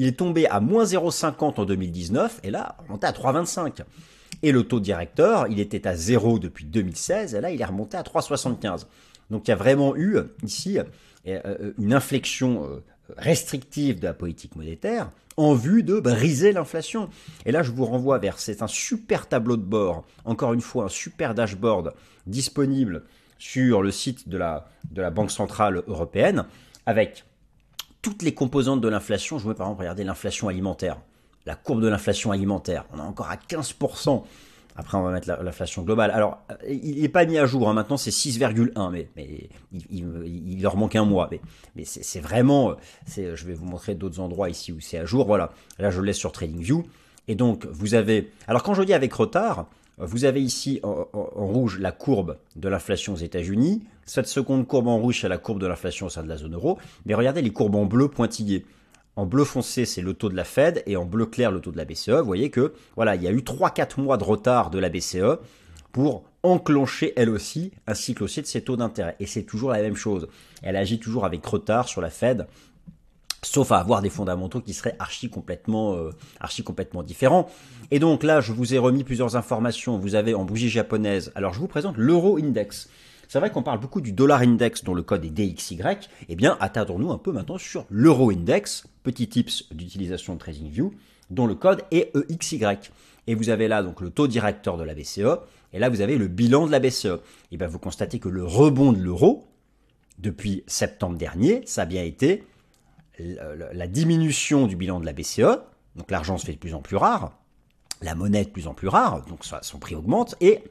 Il 0.00 0.06
est 0.06 0.12
tombé 0.12 0.46
à 0.46 0.60
moins 0.60 0.84
0,50 0.84 1.60
en 1.60 1.64
2019 1.66 2.40
et 2.42 2.50
là, 2.50 2.74
remonté 2.86 3.06
à 3.06 3.12
3,25. 3.12 3.82
Et 4.42 4.50
le 4.50 4.62
taux 4.62 4.80
directeur, 4.80 5.46
il 5.48 5.60
était 5.60 5.86
à 5.86 5.94
0 5.94 6.38
depuis 6.38 6.64
2016 6.64 7.34
et 7.34 7.40
là, 7.42 7.50
il 7.50 7.60
est 7.60 7.66
remonté 7.66 7.98
à 7.98 8.02
3,75. 8.02 8.86
Donc 9.28 9.46
il 9.46 9.50
y 9.50 9.52
a 9.52 9.56
vraiment 9.56 9.94
eu 9.94 10.16
ici 10.42 10.78
euh, 10.78 10.84
euh, 11.26 11.74
une 11.78 11.92
inflexion 11.92 12.64
euh, 12.64 12.82
restrictive 13.18 14.00
de 14.00 14.06
la 14.06 14.14
politique 14.14 14.56
monétaire 14.56 15.10
en 15.36 15.52
vue 15.52 15.82
de 15.82 16.00
briser 16.00 16.52
l'inflation. 16.52 17.10
Et 17.44 17.52
là, 17.52 17.62
je 17.62 17.70
vous 17.70 17.84
renvoie 17.84 18.16
vers, 18.16 18.38
c'est 18.38 18.62
un 18.62 18.68
super 18.68 19.28
tableau 19.28 19.58
de 19.58 19.64
bord, 19.64 20.06
encore 20.24 20.54
une 20.54 20.62
fois, 20.62 20.84
un 20.86 20.88
super 20.88 21.34
dashboard 21.34 21.92
disponible 22.26 23.02
sur 23.38 23.82
le 23.82 23.90
site 23.90 24.30
de 24.30 24.38
la, 24.38 24.66
de 24.92 25.02
la 25.02 25.10
Banque 25.10 25.30
Centrale 25.30 25.82
Européenne, 25.86 26.46
avec 26.86 27.26
toutes 28.02 28.22
les 28.22 28.34
composantes 28.34 28.80
de 28.80 28.88
l'inflation. 28.88 29.38
Je 29.38 29.44
voulais 29.44 29.54
par 29.54 29.66
exemple 29.66 29.80
regarder 29.80 30.04
l'inflation 30.04 30.48
alimentaire. 30.48 30.96
la 31.46 31.54
courbe 31.54 31.80
de 31.80 31.88
l'inflation 31.88 32.32
alimentaire. 32.32 32.84
On 32.92 32.98
est 32.98 33.02
encore 33.02 33.30
à 33.30 33.36
15%. 33.36 34.22
Après, 34.76 34.96
on 34.96 35.02
va 35.02 35.10
mettre 35.10 35.28
l'inflation 35.42 35.82
globale. 35.82 36.10
Alors, 36.10 36.38
il 36.68 37.02
n'est 37.02 37.08
pas 37.08 37.24
mis 37.26 37.38
à 37.38 37.46
jour. 37.46 37.68
Hein. 37.68 37.74
Maintenant, 37.74 37.96
c'est 37.96 38.10
6,1, 38.10 38.90
mais, 38.90 39.08
mais 39.16 39.50
il, 39.90 40.62
leur 40.62 40.76
manque 40.76 40.96
un 40.96 41.04
mois. 41.04 41.28
Mais, 41.76 41.84
c'est 41.84 42.20
vraiment. 42.20 42.76
Je 43.06 43.44
vais 43.44 43.54
vous 43.54 43.64
montrer 43.66 43.94
d'autres 43.94 44.20
endroits 44.20 44.48
ici 44.48 44.72
où 44.72 44.80
c'est 44.80 44.98
à 44.98 45.04
jour. 45.04 45.26
Voilà. 45.26 45.52
Là, 45.78 45.90
je 45.90 46.00
le 46.00 46.06
laisse 46.06 46.18
sur 46.18 46.32
TradingView. 46.32 46.84
Et 47.28 47.34
donc, 47.34 47.66
vous 47.66 47.94
avez. 47.94 48.32
Alors, 48.46 48.62
quand 48.62 48.74
je 48.74 48.82
dis 48.82 48.94
avec 48.94 49.12
retard, 49.12 49.66
vous 50.00 50.24
avez 50.24 50.42
ici 50.42 50.80
en, 50.82 51.06
rouge 51.12 51.78
la 51.78 51.92
courbe 51.92 52.38
de 52.56 52.68
l'inflation 52.68 53.12
aux 53.12 53.16
États-Unis. 53.16 53.82
Cette 54.04 54.26
seconde 54.26 54.66
courbe 54.66 54.88
en 54.88 54.98
rouge, 54.98 55.20
c'est 55.20 55.28
la 55.28 55.38
courbe 55.38 55.60
de 55.60 55.66
l'inflation 55.66 56.06
au 56.06 56.08
sein 56.08 56.22
de 56.22 56.28
la 56.28 56.36
zone 56.36 56.54
euro. 56.54 56.78
Mais 57.06 57.14
regardez 57.14 57.42
les 57.42 57.50
courbes 57.50 57.76
en 57.76 57.84
bleu 57.84 58.08
pointillées. 58.08 58.64
En 59.16 59.26
bleu 59.26 59.44
foncé, 59.44 59.84
c'est 59.84 60.00
le 60.00 60.14
taux 60.14 60.30
de 60.30 60.36
la 60.36 60.44
Fed 60.44 60.82
et 60.86 60.96
en 60.96 61.04
bleu 61.04 61.26
clair, 61.26 61.50
le 61.50 61.60
taux 61.60 61.72
de 61.72 61.76
la 61.76 61.84
BCE. 61.84 62.10
Vous 62.10 62.24
voyez 62.24 62.50
que 62.50 62.72
voilà, 62.96 63.16
il 63.16 63.22
y 63.22 63.28
a 63.28 63.32
eu 63.32 63.40
3-4 63.40 64.00
mois 64.00 64.16
de 64.16 64.24
retard 64.24 64.70
de 64.70 64.78
la 64.78 64.88
BCE 64.88 65.38
pour 65.92 66.24
enclencher 66.42 67.12
elle 67.16 67.28
aussi 67.28 67.72
un 67.86 67.94
cycle 67.94 68.22
haussier 68.22 68.42
de 68.42 68.46
ses 68.46 68.62
taux 68.62 68.76
d'intérêt. 68.76 69.16
Et 69.20 69.26
c'est 69.26 69.42
toujours 69.42 69.70
la 69.70 69.82
même 69.82 69.96
chose. 69.96 70.28
Elle 70.62 70.76
agit 70.76 70.98
toujours 70.98 71.24
avec 71.24 71.44
retard 71.44 71.88
sur 71.88 72.00
la 72.00 72.10
Fed, 72.10 72.46
sauf 73.42 73.72
à 73.72 73.78
avoir 73.78 74.02
des 74.02 74.10
fondamentaux 74.10 74.60
qui 74.60 74.74
seraient 74.74 74.96
archi 74.98 75.30
complètement, 75.30 75.94
euh, 75.94 76.10
archi 76.40 76.62
complètement 76.62 77.02
différents. 77.02 77.48
Et 77.90 77.98
donc 77.98 78.22
là, 78.22 78.40
je 78.40 78.52
vous 78.52 78.74
ai 78.74 78.78
remis 78.78 79.04
plusieurs 79.04 79.36
informations. 79.36 79.98
Vous 79.98 80.14
avez 80.14 80.34
en 80.34 80.44
bougie 80.44 80.68
japonaise. 80.68 81.32
Alors 81.34 81.54
je 81.54 81.60
vous 81.60 81.68
présente 81.68 81.96
l'euro 81.96 82.38
index. 82.38 82.88
C'est 83.28 83.38
vrai 83.38 83.50
qu'on 83.50 83.62
parle 83.62 83.78
beaucoup 83.78 84.00
du 84.00 84.12
dollar 84.12 84.40
index 84.40 84.82
dont 84.82 84.92
le 84.92 85.02
code 85.02 85.24
est 85.24 85.30
DXY. 85.30 85.78
Eh 86.28 86.34
bien, 86.34 86.56
attardons-nous 86.58 87.12
un 87.12 87.18
peu 87.18 87.30
maintenant 87.30 87.58
sur 87.58 87.86
l'euro 87.88 88.30
index, 88.30 88.88
petit 89.04 89.28
tips 89.28 89.72
d'utilisation 89.72 90.34
de 90.34 90.40
TradingView, 90.40 90.92
dont 91.30 91.46
le 91.46 91.54
code 91.54 91.82
est 91.92 92.12
EXY. 92.28 92.60
Et 93.28 93.36
vous 93.36 93.48
avez 93.48 93.68
là 93.68 93.84
donc 93.84 94.00
le 94.00 94.10
taux 94.10 94.26
directeur 94.26 94.76
de 94.76 94.82
la 94.82 94.94
BCE, 94.94 95.38
et 95.72 95.78
là 95.78 95.88
vous 95.88 96.00
avez 96.00 96.18
le 96.18 96.26
bilan 96.26 96.66
de 96.66 96.72
la 96.72 96.80
BCE. 96.80 97.20
Et 97.52 97.56
bien 97.56 97.68
vous 97.68 97.78
constatez 97.78 98.18
que 98.18 98.28
le 98.28 98.44
rebond 98.44 98.92
de 98.92 98.98
l'euro, 98.98 99.46
depuis 100.18 100.64
septembre 100.66 101.16
dernier, 101.16 101.62
ça 101.66 101.82
a 101.82 101.86
bien 101.86 102.02
été 102.02 102.44
la 103.72 103.86
diminution 103.86 104.66
du 104.66 104.76
bilan 104.76 105.00
de 105.00 105.06
la 105.06 105.12
BCE, 105.12 105.62
donc 105.96 106.10
l'argent 106.10 106.38
se 106.38 106.46
fait 106.46 106.52
de 106.52 106.58
plus 106.58 106.74
en 106.74 106.80
plus 106.80 106.96
rare, 106.96 107.32
la 108.02 108.14
monnaie 108.14 108.44
de 108.44 108.50
plus 108.50 108.66
en 108.66 108.74
plus 108.74 108.88
rare, 108.88 109.24
donc 109.26 109.44
son 109.44 109.78
prix 109.78 109.94
augmente, 109.94 110.34
et 110.40 110.62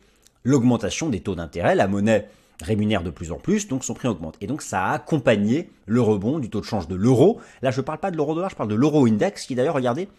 l'augmentation 0.44 1.10
des 1.10 1.20
taux 1.20 1.36
d'intérêt, 1.36 1.76
la 1.76 1.88
monnaie 1.88 2.30
rémunère 2.62 3.04
de 3.04 3.10
plus 3.10 3.32
en 3.32 3.38
plus, 3.38 3.68
donc 3.68 3.84
son 3.84 3.94
prix 3.94 4.08
augmente. 4.08 4.36
Et 4.42 4.48
donc 4.48 4.62
ça 4.62 4.86
a 4.86 4.94
accompagné 4.94 5.70
le 5.86 6.02
rebond 6.02 6.40
du 6.40 6.50
taux 6.50 6.60
de 6.60 6.66
change 6.66 6.88
de 6.88 6.96
l'euro. 6.96 7.40
Là, 7.62 7.72
je 7.72 7.80
ne 7.80 7.86
parle 7.86 8.00
pas 8.00 8.12
de 8.12 8.18
l'euro-dollar, 8.18 8.50
je 8.50 8.56
parle 8.56 8.70
de 8.70 8.76
l'euro-index, 8.76 9.46
qui 9.46 9.56
d'ailleurs, 9.56 9.76
regardez, 9.76 10.10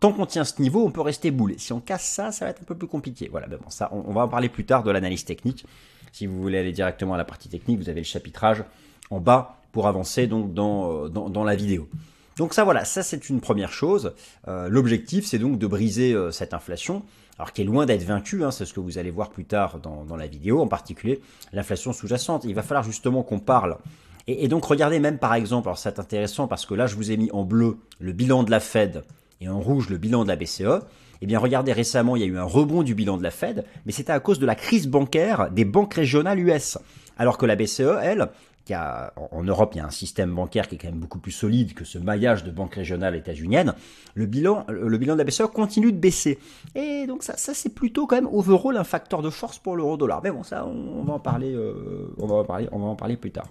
tant 0.00 0.12
qu'on 0.12 0.26
tient 0.26 0.44
ce 0.44 0.60
niveau, 0.62 0.84
on 0.84 0.90
peut 0.90 1.00
rester 1.00 1.30
boule. 1.30 1.54
Si 1.58 1.72
on 1.72 1.80
casse 1.80 2.04
ça, 2.04 2.32
ça 2.32 2.44
va 2.44 2.50
être 2.52 2.62
un 2.62 2.64
peu 2.64 2.76
plus 2.76 2.88
compliqué. 2.88 3.28
Voilà, 3.30 3.46
bon, 3.48 3.70
ça, 3.70 3.90
on, 3.92 4.12
va 4.12 4.22
en 4.22 4.28
parler 4.28 4.48
plus 4.48 4.64
tard 4.64 4.82
de 4.82 4.90
l'analyse 4.90 5.24
technique. 5.24 5.66
Si 6.12 6.26
vous 6.26 6.40
voulez 6.40 6.58
aller 6.58 6.72
directement 6.72 7.14
à 7.14 7.18
la 7.18 7.24
partie 7.24 7.48
technique, 7.48 7.78
vous 7.78 7.88
avez 7.88 8.00
le 8.00 8.06
chapitrage 8.06 8.64
en 9.10 9.20
bas 9.20 9.57
pour 9.72 9.86
avancer 9.86 10.26
donc 10.26 10.54
dans, 10.54 11.04
euh, 11.04 11.08
dans, 11.08 11.44
la 11.44 11.54
vidéo. 11.56 11.88
Donc 12.36 12.54
ça 12.54 12.64
voilà, 12.64 12.84
ça 12.84 13.02
c'est 13.02 13.28
une 13.28 13.40
première 13.40 13.72
chose. 13.72 14.14
Euh, 14.46 14.68
l'objectif 14.68 15.26
c'est 15.26 15.38
donc 15.38 15.58
de 15.58 15.66
briser 15.66 16.12
euh, 16.12 16.30
cette 16.30 16.54
inflation 16.54 17.02
alors 17.38 17.52
qui 17.52 17.62
est 17.62 17.64
loin 17.64 17.86
d'être 17.86 18.02
vaincu, 18.02 18.44
hein, 18.44 18.50
c'est 18.50 18.64
ce 18.64 18.74
que 18.74 18.80
vous 18.80 18.98
allez 18.98 19.12
voir 19.12 19.30
plus 19.30 19.44
tard 19.44 19.78
dans, 19.78 20.16
la 20.16 20.26
vidéo, 20.26 20.60
en 20.60 20.66
particulier 20.66 21.20
l'inflation 21.52 21.92
sous-jacente. 21.92 22.44
Il 22.44 22.54
va 22.54 22.62
falloir 22.62 22.82
justement 22.82 23.22
qu'on 23.22 23.38
parle. 23.38 23.78
Et, 24.26 24.48
donc 24.48 24.64
regardez 24.64 24.98
même 24.98 25.18
par 25.18 25.34
exemple, 25.34 25.68
alors 25.68 25.78
c'est 25.78 25.98
intéressant 25.98 26.48
parce 26.48 26.66
que 26.66 26.74
là 26.74 26.86
je 26.86 26.96
vous 26.96 27.12
ai 27.12 27.16
mis 27.16 27.30
en 27.30 27.44
bleu 27.44 27.76
le 28.00 28.12
bilan 28.12 28.42
de 28.42 28.50
la 28.50 28.60
Fed 28.60 29.04
et 29.40 29.48
en 29.48 29.60
rouge 29.60 29.88
le 29.88 29.98
bilan 29.98 30.24
de 30.24 30.28
la 30.28 30.36
BCE. 30.36 30.84
Eh 31.20 31.26
bien 31.26 31.38
regardez 31.38 31.72
récemment 31.72 32.16
il 32.16 32.22
y 32.22 32.24
a 32.24 32.28
eu 32.28 32.38
un 32.38 32.44
rebond 32.44 32.82
du 32.82 32.94
bilan 32.94 33.16
de 33.16 33.22
la 33.22 33.30
Fed, 33.30 33.64
mais 33.86 33.92
c'était 33.92 34.12
à 34.12 34.20
cause 34.20 34.38
de 34.38 34.46
la 34.46 34.54
crise 34.54 34.88
bancaire 34.88 35.50
des 35.50 35.64
banques 35.64 35.94
régionales 35.94 36.40
US. 36.40 36.78
Alors 37.18 37.38
que 37.38 37.46
la 37.46 37.56
BCE, 37.56 37.98
elle, 38.02 38.28
en 38.74 39.42
Europe, 39.42 39.72
il 39.74 39.78
y 39.78 39.80
a 39.80 39.86
un 39.86 39.90
système 39.90 40.34
bancaire 40.34 40.68
qui 40.68 40.74
est 40.74 40.78
quand 40.78 40.88
même 40.88 41.00
beaucoup 41.00 41.18
plus 41.18 41.32
solide 41.32 41.74
que 41.74 41.84
ce 41.84 41.98
maillage 41.98 42.44
de 42.44 42.50
banques 42.50 42.74
régionales 42.74 43.14
états-uniennes. 43.14 43.74
Le 44.14 44.26
bilan, 44.26 44.66
le 44.68 44.98
bilan 44.98 45.14
de 45.14 45.18
la 45.18 45.24
BCE 45.24 45.46
continue 45.52 45.92
de 45.92 45.98
baisser. 45.98 46.38
Et 46.74 47.06
donc 47.06 47.22
ça, 47.22 47.34
c'est 47.36 47.74
plutôt 47.74 48.06
quand 48.06 48.16
même 48.16 48.28
overall 48.30 48.76
un 48.76 48.84
facteur 48.84 49.22
de 49.22 49.30
force 49.30 49.58
pour 49.58 49.76
l'euro-dollar. 49.76 50.20
Mais 50.22 50.30
bon, 50.30 50.42
ça, 50.42 50.66
on, 50.66 51.02
va 51.04 51.14
en 51.14 51.20
parler, 51.20 51.52
euh, 51.54 52.12
on 52.18 52.26
va 52.26 52.36
en 52.36 52.44
parler, 52.44 52.68
on 52.72 52.78
va 52.78 52.86
en 52.86 52.96
parler 52.96 53.16
plus 53.16 53.30
tard. 53.30 53.48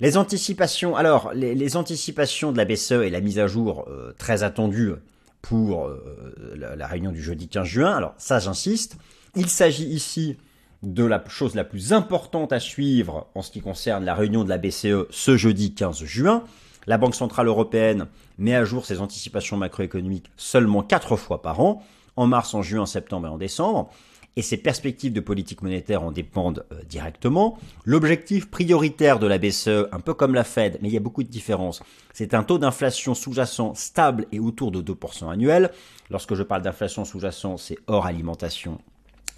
Les 0.00 0.16
anticipations, 0.16 0.96
alors 0.96 1.32
les, 1.32 1.76
anticipations 1.76 2.50
de 2.50 2.56
la 2.56 2.64
BCE 2.64 3.02
et 3.04 3.10
la 3.10 3.20
mise 3.20 3.38
à 3.38 3.46
jour 3.46 3.86
euh, 3.88 4.12
très 4.18 4.42
attendue 4.42 4.94
pour 5.42 5.86
euh, 5.86 6.56
la, 6.56 6.86
réunion 6.86 7.12
du 7.12 7.22
jeudi 7.22 7.46
15 7.48 7.64
juin. 7.64 7.94
Alors 7.94 8.14
ça, 8.18 8.40
j'insiste. 8.40 8.96
Il 9.36 9.48
s'agit 9.48 9.86
ici 9.86 10.36
de 10.82 11.04
la 11.04 11.22
chose 11.28 11.54
la 11.54 11.64
plus 11.64 11.92
importante 11.92 12.52
à 12.52 12.60
suivre 12.60 13.28
en 13.34 13.42
ce 13.42 13.50
qui 13.50 13.60
concerne 13.60 14.04
la 14.04 14.14
réunion 14.14 14.44
de 14.44 14.48
la 14.48 14.58
BCE 14.58 15.06
ce 15.10 15.36
jeudi 15.36 15.74
15 15.74 16.04
juin. 16.04 16.44
La 16.86 16.98
Banque 16.98 17.14
Centrale 17.14 17.46
Européenne 17.46 18.08
met 18.38 18.54
à 18.54 18.64
jour 18.64 18.84
ses 18.84 19.00
anticipations 19.00 19.56
macroéconomiques 19.56 20.30
seulement 20.36 20.82
quatre 20.82 21.16
fois 21.16 21.40
par 21.40 21.60
an, 21.60 21.82
en 22.16 22.26
mars, 22.26 22.54
en 22.54 22.62
juin, 22.62 22.80
en 22.80 22.86
septembre 22.86 23.28
et 23.28 23.30
en 23.30 23.38
décembre, 23.38 23.90
et 24.34 24.42
ses 24.42 24.56
perspectives 24.56 25.12
de 25.12 25.20
politique 25.20 25.62
monétaire 25.62 26.02
en 26.02 26.10
dépendent 26.10 26.64
euh, 26.72 26.82
directement. 26.88 27.58
L'objectif 27.84 28.50
prioritaire 28.50 29.18
de 29.18 29.26
la 29.26 29.38
BCE, 29.38 29.88
un 29.92 30.00
peu 30.00 30.14
comme 30.14 30.34
la 30.34 30.44
Fed, 30.44 30.78
mais 30.82 30.88
il 30.88 30.94
y 30.94 30.96
a 30.96 31.00
beaucoup 31.00 31.22
de 31.22 31.28
différences, 31.28 31.82
c'est 32.12 32.34
un 32.34 32.42
taux 32.42 32.58
d'inflation 32.58 33.14
sous-jacent 33.14 33.74
stable 33.74 34.26
et 34.32 34.40
autour 34.40 34.72
de 34.72 34.80
2% 34.80 35.30
annuel. 35.30 35.70
Lorsque 36.10 36.34
je 36.34 36.42
parle 36.42 36.62
d'inflation 36.62 37.04
sous-jacent, 37.04 37.58
c'est 37.58 37.78
hors 37.86 38.06
alimentation 38.06 38.78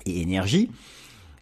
et 0.07 0.21
énergie. 0.21 0.71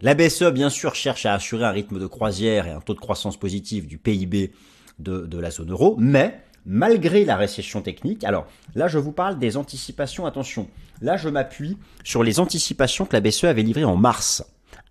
La 0.03 0.15
BCE, 0.15 0.51
bien 0.51 0.69
sûr, 0.69 0.95
cherche 0.95 1.25
à 1.25 1.33
assurer 1.33 1.63
un 1.63 1.71
rythme 1.71 1.97
de 1.97 2.07
croisière 2.07 2.67
et 2.67 2.71
un 2.71 2.81
taux 2.81 2.93
de 2.93 2.99
croissance 2.99 3.37
positif 3.37 3.87
du 3.87 3.97
PIB 3.97 4.51
de, 4.99 5.39
la 5.39 5.49
zone 5.49 5.71
euro, 5.71 5.95
mais 5.97 6.41
malgré 6.65 7.23
la 7.23 7.37
récession 7.37 7.81
technique, 7.81 8.25
alors 8.25 8.45
là 8.75 8.89
je 8.89 8.97
vous 8.99 9.13
parle 9.13 9.39
des 9.39 9.55
anticipations, 9.55 10.25
attention, 10.25 10.67
là 11.01 11.15
je 11.15 11.29
m'appuie 11.29 11.77
sur 12.03 12.21
les 12.21 12.41
anticipations 12.41 13.05
que 13.05 13.13
la 13.13 13.21
BCE 13.21 13.45
avait 13.45 13.63
livrées 13.63 13.85
en 13.85 13.95
mars, 13.95 14.43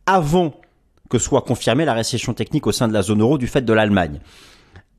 avant 0.07 0.59
que 1.11 1.19
soit 1.19 1.43
confirmée 1.43 1.85
la 1.85 1.93
récession 1.93 2.33
technique 2.33 2.67
au 2.67 2.73
sein 2.73 2.89
de 2.89 2.95
la 2.95 3.03
zone 3.03 3.21
euro 3.21 3.37
du 3.37 3.49
fait 3.49 3.63
de 3.63 3.73
l'Allemagne. 3.75 4.19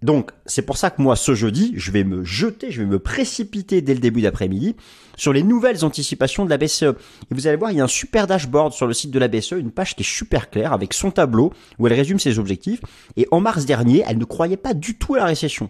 Donc, 0.04 0.32
c'est 0.46 0.64
pour 0.64 0.76
ça 0.76 0.90
que 0.90 1.02
moi, 1.02 1.16
ce 1.16 1.34
jeudi, 1.34 1.74
je 1.78 1.90
vais 1.90 2.04
me 2.04 2.26
jeter, 2.26 2.72
je 2.72 2.82
vais 2.82 2.88
me 2.88 3.00
précipiter 3.00 3.82
dès 3.82 3.94
le 3.94 4.02
début 4.02 4.22
d'après-midi 4.22 4.76
sur 5.16 5.32
les 5.32 5.44
nouvelles 5.44 5.86
anticipations 5.86 6.44
de 6.44 6.50
la 6.50 6.58
BCE. 6.58 6.84
Et 6.84 6.96
vous 7.32 7.48
allez 7.48 7.56
voir, 7.56 7.72
il 7.72 7.78
y 7.78 7.82
a 7.82 7.86
un 7.86 7.88
super 7.88 8.28
dashboard 8.28 8.74
sur 8.74 8.86
le 8.86 8.94
site 8.94 9.12
de 9.12 9.20
la 9.20 9.30
BCE, 9.30 9.54
une 9.54 9.72
page 9.72 9.96
qui 9.96 10.04
est 10.04 10.06
super 10.06 10.50
claire 10.50 10.74
avec 10.74 10.94
son 10.94 11.10
tableau 11.10 11.54
où 11.80 11.88
elle 11.88 11.94
résume 11.94 12.20
ses 12.20 12.38
objectifs. 12.38 12.82
Et 13.16 13.30
en 13.32 13.40
mars 13.40 13.66
dernier, 13.66 14.04
elle 14.06 14.18
ne 14.18 14.26
croyait 14.26 14.58
pas 14.58 14.74
du 14.74 14.98
tout 14.98 15.16
à 15.16 15.20
la 15.20 15.26
récession. 15.26 15.70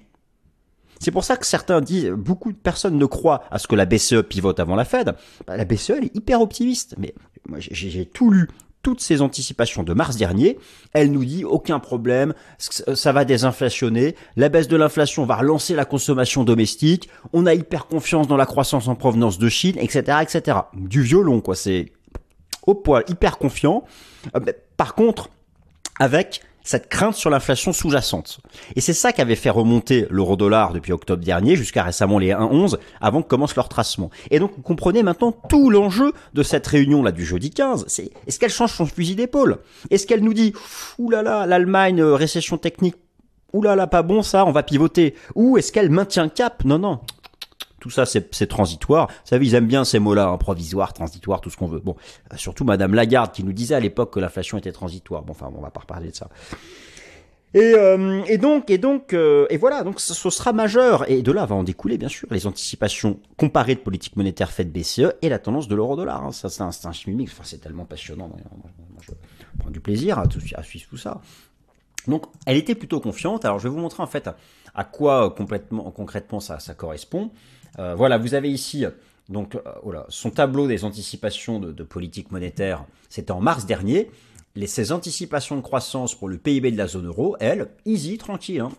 C'est 0.99 1.11
pour 1.11 1.25
ça 1.25 1.37
que 1.37 1.45
certains 1.45 1.81
disent, 1.81 2.09
beaucoup 2.09 2.51
de 2.51 2.57
personnes 2.57 2.97
ne 2.97 3.05
croient 3.05 3.43
à 3.51 3.59
ce 3.59 3.67
que 3.67 3.75
la 3.75 3.85
BCE 3.85 4.23
pivote 4.27 4.59
avant 4.59 4.75
la 4.75 4.85
Fed. 4.85 5.13
Bah, 5.45 5.57
la 5.57 5.65
BCE, 5.65 5.91
elle 5.91 6.05
est 6.05 6.15
hyper 6.15 6.41
optimiste. 6.41 6.95
Mais 6.97 7.13
moi, 7.47 7.59
j'ai 7.59 8.05
tout 8.05 8.31
lu, 8.31 8.47
toutes 8.83 9.01
ces 9.01 9.21
anticipations 9.21 9.81
de 9.83 9.93
mars 9.93 10.17
dernier, 10.17 10.59
elle 10.93 11.11
nous 11.11 11.25
dit 11.25 11.45
aucun 11.45 11.79
problème, 11.79 12.33
ça 12.59 13.11
va 13.11 13.25
désinflationner, 13.25 14.15
la 14.35 14.49
baisse 14.49 14.67
de 14.67 14.77
l'inflation 14.77 15.25
va 15.25 15.37
relancer 15.37 15.73
la 15.73 15.85
consommation 15.85 16.43
domestique, 16.43 17.09
on 17.31 17.45
a 17.45 17.55
hyper 17.55 17.87
confiance 17.87 18.27
dans 18.27 18.37
la 18.37 18.45
croissance 18.45 18.87
en 18.87 18.95
provenance 18.95 19.39
de 19.39 19.49
Chine, 19.49 19.77
etc., 19.79 20.19
etc. 20.21 20.57
Du 20.73 21.01
violon, 21.01 21.41
quoi, 21.41 21.55
c'est 21.55 21.91
au 22.67 22.75
poil, 22.75 23.03
hyper 23.07 23.37
confiant. 23.37 23.83
Euh, 24.35 24.39
par 24.77 24.95
contre, 24.95 25.29
avec 25.99 26.41
cette 26.63 26.89
crainte 26.89 27.15
sur 27.15 27.29
l'inflation 27.29 27.73
sous-jacente. 27.73 28.39
Et 28.75 28.81
c'est 28.81 28.93
ça 28.93 29.11
qui 29.11 29.21
avait 29.21 29.35
fait 29.35 29.49
remonter 29.49 30.07
l'euro-dollar 30.09 30.73
depuis 30.73 30.93
octobre 30.93 31.23
dernier 31.23 31.55
jusqu'à 31.55 31.83
récemment 31.83 32.19
les 32.19 32.31
1,11 32.31 32.77
avant 33.01 33.21
que 33.21 33.27
commence 33.27 33.55
leur 33.55 33.69
tracement. 33.69 34.09
Et 34.31 34.39
donc 34.39 34.51
vous 34.55 34.61
comprenez 34.61 35.03
maintenant 35.03 35.31
tout 35.31 35.69
l'enjeu 35.69 36.13
de 36.33 36.43
cette 36.43 36.65
réunion 36.67 37.03
là 37.03 37.11
du 37.11 37.25
jeudi 37.25 37.51
15. 37.51 37.85
C'est 37.87 38.11
est-ce 38.27 38.39
qu'elle 38.39 38.49
change 38.49 38.73
son 38.73 38.85
fusil 38.85 39.15
d'épaule? 39.15 39.59
Est-ce 39.89 40.07
qu'elle 40.07 40.23
nous 40.23 40.33
dit 40.33 40.53
oulala 40.97 41.45
l'Allemagne 41.45 42.01
euh, 42.01 42.15
récession 42.15 42.57
technique 42.57 42.95
oulala 43.51 43.87
pas 43.87 44.01
bon 44.01 44.23
ça, 44.23 44.45
on 44.45 44.51
va 44.51 44.63
pivoter 44.63 45.15
Ou 45.35 45.57
est-ce 45.57 45.71
qu'elle 45.71 45.89
maintient 45.89 46.29
cap? 46.29 46.63
Non 46.65 46.79
non, 46.79 46.99
tout 47.83 47.89
ça 47.89 48.05
c'est 48.05 48.47
transitoire. 48.47 49.07
Vous 49.07 49.13
savez, 49.25 49.45
ils 49.45 49.55
aiment 49.55 49.67
bien 49.67 49.83
ces 49.83 49.99
mots-là, 49.99 50.27
hein, 50.27 50.37
provisoire, 50.37 50.93
transitoire, 50.93 51.41
tout 51.41 51.49
ce 51.49 51.57
qu'on 51.57 51.67
veut. 51.67 51.81
Bon, 51.81 51.97
euh, 52.31 52.37
surtout 52.37 52.63
Madame 52.63 52.93
Lagarde 52.93 53.33
qui 53.33 53.43
nous 53.43 53.51
disait 53.51 53.75
à 53.75 53.81
l'époque 53.81 54.13
que 54.13 54.21
l'inflation 54.21 54.57
était 54.57 54.71
transitoire. 54.71 55.21
Bon, 55.23 55.31
enfin, 55.31 55.51
on 55.53 55.59
va 55.59 55.69
pas 55.69 55.81
reparler 55.81 56.11
de 56.11 56.15
ça. 56.15 56.29
Et, 57.53 57.73
euh, 57.75 58.37
donc, 58.37 58.69
et 58.69 58.77
donc, 58.77 59.13
euh, 59.13 59.47
et 59.49 59.57
voilà, 59.57 59.83
donc 59.83 59.99
ce, 59.99 60.13
sera 60.13 60.53
majeur. 60.53 61.11
Et 61.11 61.21
de 61.21 61.31
là 61.33 61.45
va 61.45 61.55
en 61.55 61.63
découler, 61.63 61.97
bien 61.97 62.07
sûr, 62.07 62.29
les 62.31 62.47
anticipations 62.47 63.19
comparées 63.35 63.75
de 63.75 63.81
politique 63.81 64.15
monétaire 64.15 64.49
faite 64.49 64.71
BCE 64.71 65.15
et 65.21 65.27
la 65.27 65.39
tendance 65.39 65.67
de 65.67 65.75
l'euro-dollar. 65.75 66.23
Hein. 66.23 66.31
Ça, 66.31 66.47
c'est 66.47 66.63
un, 66.63 66.69
un 66.85 66.91
chimie 66.93 67.27
Enfin, 67.29 67.43
c'est 67.43 67.59
tellement 67.59 67.83
passionnant. 67.83 68.29
Moi, 68.29 69.01
je 69.01 69.11
prends 69.59 69.71
du 69.71 69.81
plaisir 69.81 70.19
à 70.19 70.63
suivre 70.63 70.85
tout 70.89 70.97
ça. 70.97 71.19
Donc, 72.07 72.25
elle 72.45 72.57
était 72.57 72.75
plutôt 72.75 72.99
confiante. 72.99 73.45
Alors, 73.45 73.59
je 73.59 73.63
vais 73.63 73.73
vous 73.73 73.79
montrer 73.79 74.03
en 74.03 74.07
fait 74.07 74.29
à 74.75 74.83
quoi 74.83 75.29
complètement, 75.31 75.89
concrètement 75.91 76.39
ça, 76.39 76.57
correspond. 76.75 77.31
voilà, 77.77 78.17
vous 78.17 78.33
avez 78.33 78.51
ici 78.51 78.85
donc 79.29 79.57
voilà, 79.83 80.05
son 80.09 80.31
tableau 80.31 80.67
des 80.67 80.83
anticipations 80.83 81.59
de, 81.59 81.83
politique 81.83 82.31
monétaire, 82.31 82.85
c'était 83.09 83.31
en 83.31 83.41
mars 83.41 83.65
dernier. 83.65 84.11
Les, 84.55 84.67
ces 84.67 84.91
anticipations 84.91 85.55
de 85.55 85.61
croissance 85.61 86.13
pour 86.13 86.29
le 86.29 86.37
PIB 86.37 86.71
de 86.71 86.77
la 86.77 86.87
zone 86.87 87.07
euro, 87.07 87.35
elles, 87.39 87.69
easy, 87.85 88.17
tranquille, 88.17 88.59
hein. 88.59 88.71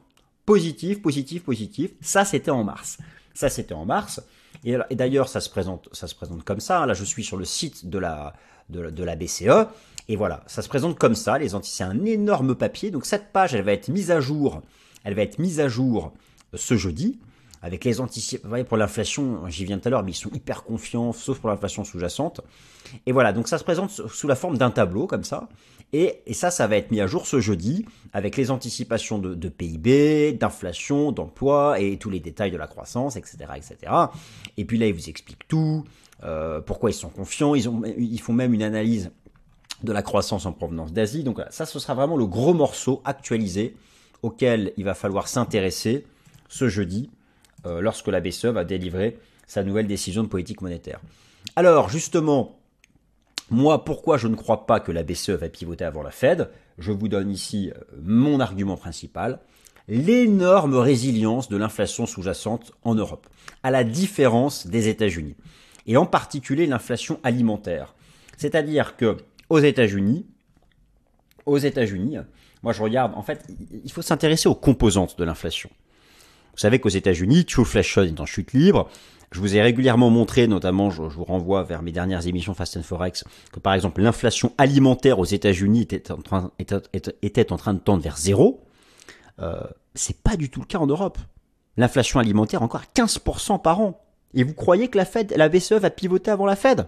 positif, 0.46 1.02
positif, 1.02 1.42
positif. 1.42 1.90
Ça, 2.00 2.24
c'était 2.24 2.52
en 2.52 2.62
mars. 2.62 2.98
Ça, 3.32 3.48
c'était 3.48 3.74
en 3.74 3.84
mars. 3.84 4.22
Et, 4.64 4.76
d'ailleurs, 4.92 5.28
ça 5.28 5.40
se 5.40 5.50
présente, 5.50 5.88
ça 5.92 6.06
se 6.06 6.14
présente 6.14 6.44
comme 6.44 6.60
ça. 6.60 6.86
Là, 6.86 6.94
je 6.94 7.04
suis 7.04 7.24
sur 7.24 7.36
le 7.36 7.44
site 7.44 7.88
de 7.88 7.98
la, 7.98 8.34
de, 8.68 9.02
la 9.02 9.16
BCE. 9.16 9.66
Et 10.08 10.16
voilà, 10.16 10.42
ça 10.46 10.62
se 10.62 10.68
présente 10.68 10.99
comme 10.99 11.14
ça. 11.14 11.38
Les 11.38 11.50
c'est 11.62 11.84
un 11.84 12.04
énorme 12.04 12.54
papier. 12.54 12.90
Donc 12.90 13.06
cette 13.06 13.32
page, 13.32 13.54
elle 13.54 13.64
va 13.64 13.73
être 13.73 13.88
mise 13.88 14.11
à 14.11 14.20
jour. 14.20 14.61
Elle 15.04 15.14
va 15.14 15.23
être 15.23 15.38
mise 15.38 15.61
à 15.61 15.68
jour 15.68 16.12
euh, 16.52 16.56
ce 16.56 16.76
jeudi 16.76 17.18
avec 17.62 17.84
les 17.84 18.00
anticipations. 18.00 18.42
Vous 18.44 18.50
voyez, 18.50 18.64
pour 18.64 18.76
l'inflation, 18.76 19.49
j'y 19.49 19.64
viens 19.64 19.78
tout 19.78 19.88
à 19.88 19.90
l'heure, 19.90 20.02
mais 20.02 20.11
ils 20.11 20.16
sont 20.16 20.30
hyper 20.34 20.64
confiants, 20.64 21.12
sauf 21.12 21.38
pour 21.38 21.49
l'inflation 21.49 21.82
sous-jacente. 21.82 22.42
Et 23.06 23.12
voilà, 23.12 23.32
donc 23.32 23.49
ça 23.49 23.56
se 23.56 23.64
présente 23.64 23.90
sous 23.90 24.28
la 24.28 24.34
forme 24.34 24.58
d'un 24.58 24.70
tableau 24.70 25.06
comme 25.06 25.25
ça. 25.25 25.49
Et, 25.94 26.20
ça, 26.32 26.50
ça 26.50 26.66
va 26.66 26.76
être 26.76 26.90
mis 26.90 27.00
à 27.00 27.06
jour 27.06 27.26
ce 27.26 27.40
jeudi 27.40 27.87
avec 28.12 28.37
les 28.37 28.50
anticipations 28.50 29.18
de, 29.18 29.49
PIB, 29.49 30.32
d'inflation, 30.32 31.12
d'emploi 31.12 31.80
et 31.80 31.96
tous 31.96 32.11
les 32.11 32.20
détails 32.20 32.50
de 32.50 32.56
la 32.56 32.66
croissance, 32.66 33.16
etc., 33.16 33.37
etc. 33.56 33.92
Et 34.58 34.64
puis 34.64 34.76
là, 34.76 34.87
ils 34.87 34.92
vous 34.92 35.08
expliquent 35.08 35.46
tout, 35.49 35.84
euh, 36.25 36.61
pourquoi 36.61 36.90
ils 36.90 36.94
sont 36.94 37.08
confiants. 37.08 37.54
Ils 37.54 38.20
font 38.20 38.32
même 38.32 38.52
une 38.52 38.62
analyse 38.62 39.11
de 39.84 39.92
la 39.92 40.02
croissance 40.02 40.46
en 40.46 40.52
provenance 40.52 40.92
d'Asie. 40.92 41.22
Donc 41.22 41.40
ça, 41.50 41.66
ce 41.66 41.78
sera 41.78 41.94
vraiment 41.94 42.16
le 42.16 42.26
gros 42.26 42.54
morceau 42.54 43.02
actualisé 43.04 43.76
auquel 44.22 44.72
il 44.76 44.84
va 44.84 44.94
falloir 44.94 45.28
s'intéresser 45.28 46.06
ce 46.48 46.68
jeudi 46.68 47.10
euh, 47.66 47.80
lorsque 47.80 48.08
la 48.08 48.20
BCE 48.20 48.46
va 48.46 48.64
délivrer 48.64 49.18
sa 49.46 49.62
nouvelle 49.62 49.86
décision 49.86 50.22
de 50.22 50.28
politique 50.28 50.62
monétaire. 50.62 51.00
Alors 51.56 51.90
justement, 51.90 52.58
moi, 53.50 53.84
pourquoi 53.84 54.16
je 54.16 54.28
ne 54.28 54.34
crois 54.34 54.66
pas 54.66 54.80
que 54.80 54.92
la 54.92 55.02
BCE 55.02 55.30
va 55.30 55.48
pivoter 55.48 55.84
avant 55.84 56.02
la 56.02 56.10
Fed? 56.10 56.50
Je 56.78 56.92
vous 56.92 57.08
donne 57.08 57.30
ici 57.30 57.70
euh, 57.70 57.80
mon 58.02 58.40
argument 58.40 58.76
principal. 58.76 59.40
L'énorme 59.86 60.76
résilience 60.76 61.50
de 61.50 61.58
l'inflation 61.58 62.06
sous-jacente 62.06 62.72
en 62.84 62.94
Europe, 62.94 63.26
à 63.62 63.70
la 63.70 63.84
différence 63.84 64.66
des 64.66 64.88
États-Unis. 64.88 65.36
Et 65.86 65.98
en 65.98 66.06
particulier 66.06 66.64
l'inflation 66.64 67.20
alimentaire. 67.22 67.94
C'est-à-dire 68.38 68.96
que 68.96 69.18
aux 69.50 69.58
États-Unis, 69.58 70.26
aux 71.46 71.58
États-Unis, 71.58 72.16
moi 72.62 72.72
je 72.72 72.82
regarde, 72.82 73.12
en 73.14 73.22
fait, 73.22 73.46
il 73.84 73.92
faut 73.92 74.02
s'intéresser 74.02 74.48
aux 74.48 74.54
composantes 74.54 75.18
de 75.18 75.24
l'inflation. 75.24 75.70
Vous 76.52 76.60
savez 76.60 76.78
qu'aux 76.78 76.88
États-Unis, 76.88 77.44
Flash 77.48 77.98
est 77.98 78.20
en 78.20 78.26
chute 78.26 78.52
libre. 78.52 78.88
Je 79.32 79.40
vous 79.40 79.56
ai 79.56 79.62
régulièrement 79.62 80.10
montré, 80.10 80.46
notamment, 80.46 80.90
je, 80.90 81.02
vous 81.02 81.24
renvoie 81.24 81.64
vers 81.64 81.82
mes 81.82 81.90
dernières 81.90 82.28
émissions 82.28 82.54
Fast 82.54 82.76
and 82.76 82.84
Forex, 82.84 83.24
que 83.52 83.58
par 83.58 83.74
exemple 83.74 84.00
l'inflation 84.00 84.52
alimentaire 84.58 85.18
aux 85.18 85.24
États-Unis 85.24 85.80
était 85.80 86.12
en 86.12 86.18
train, 86.18 86.52
de 86.60 87.78
tendre 87.78 88.00
vers 88.00 88.16
zéro. 88.16 88.62
Euh, 89.40 89.60
c'est 89.96 90.22
pas 90.22 90.36
du 90.36 90.50
tout 90.50 90.60
le 90.60 90.66
cas 90.66 90.78
en 90.78 90.86
Europe. 90.86 91.18
L'inflation 91.76 92.20
alimentaire 92.20 92.62
encore 92.62 92.82
à 92.82 93.00
15% 93.00 93.60
par 93.60 93.80
an. 93.80 94.00
Et 94.34 94.44
vous 94.44 94.54
croyez 94.54 94.86
que 94.86 94.98
la 94.98 95.04
Fed, 95.04 95.34
la 95.36 95.48
BCE 95.48 95.72
va 95.72 95.90
pivoter 95.90 96.30
avant 96.30 96.46
la 96.46 96.54
Fed? 96.54 96.86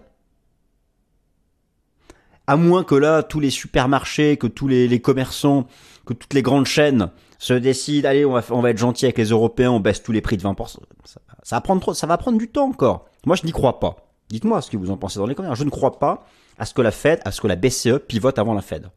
À 2.47 2.55
moins 2.55 2.83
que 2.83 2.95
là, 2.95 3.23
tous 3.23 3.39
les 3.39 3.49
supermarchés, 3.49 4.37
que 4.37 4.47
tous 4.47 4.67
les 4.67 5.01
commerçants, 5.01 5.67
que 6.05 6.13
toutes 6.13 6.33
les 6.33 6.41
grandes 6.41 6.65
chaînes 6.65 7.11
se 7.37 7.53
décide, 7.53 8.05
allez, 8.05 8.25
on 8.25 8.33
va, 8.33 8.41
on 8.49 8.61
va 8.61 8.71
être 8.71 8.77
gentil 8.77 9.05
avec 9.05 9.17
les 9.17 9.29
Européens, 9.29 9.71
on 9.71 9.79
baisse 9.79 10.01
tous 10.01 10.11
les 10.11 10.21
prix 10.21 10.37
de 10.37 10.43
20%. 10.43 10.77
Ça, 11.03 11.21
ça, 11.43 11.55
va 11.57 11.61
prendre 11.61 11.81
trop, 11.81 11.93
ça 11.93 12.07
va 12.07 12.17
prendre 12.17 12.37
du 12.37 12.47
temps 12.47 12.69
encore. 12.69 13.05
Moi, 13.25 13.35
je 13.35 13.45
n'y 13.45 13.51
crois 13.51 13.79
pas. 13.79 13.97
Dites-moi 14.29 14.61
ce 14.61 14.71
que 14.71 14.77
vous 14.77 14.89
en 14.89 14.97
pensez 14.97 15.19
dans 15.19 15.27
les 15.27 15.35
commentaires. 15.35 15.55
Je 15.55 15.63
ne 15.63 15.69
crois 15.69 15.99
pas 15.99 16.25
à 16.57 16.65
ce 16.65 16.73
que 16.73 16.81
la 16.81 16.91
Fed, 16.91 17.19
à 17.25 17.31
ce 17.31 17.41
que 17.41 17.47
la 17.47 17.55
BCE 17.55 17.99
pivote 18.07 18.39
avant 18.39 18.53
la 18.53 18.61
Fed. 18.61 18.89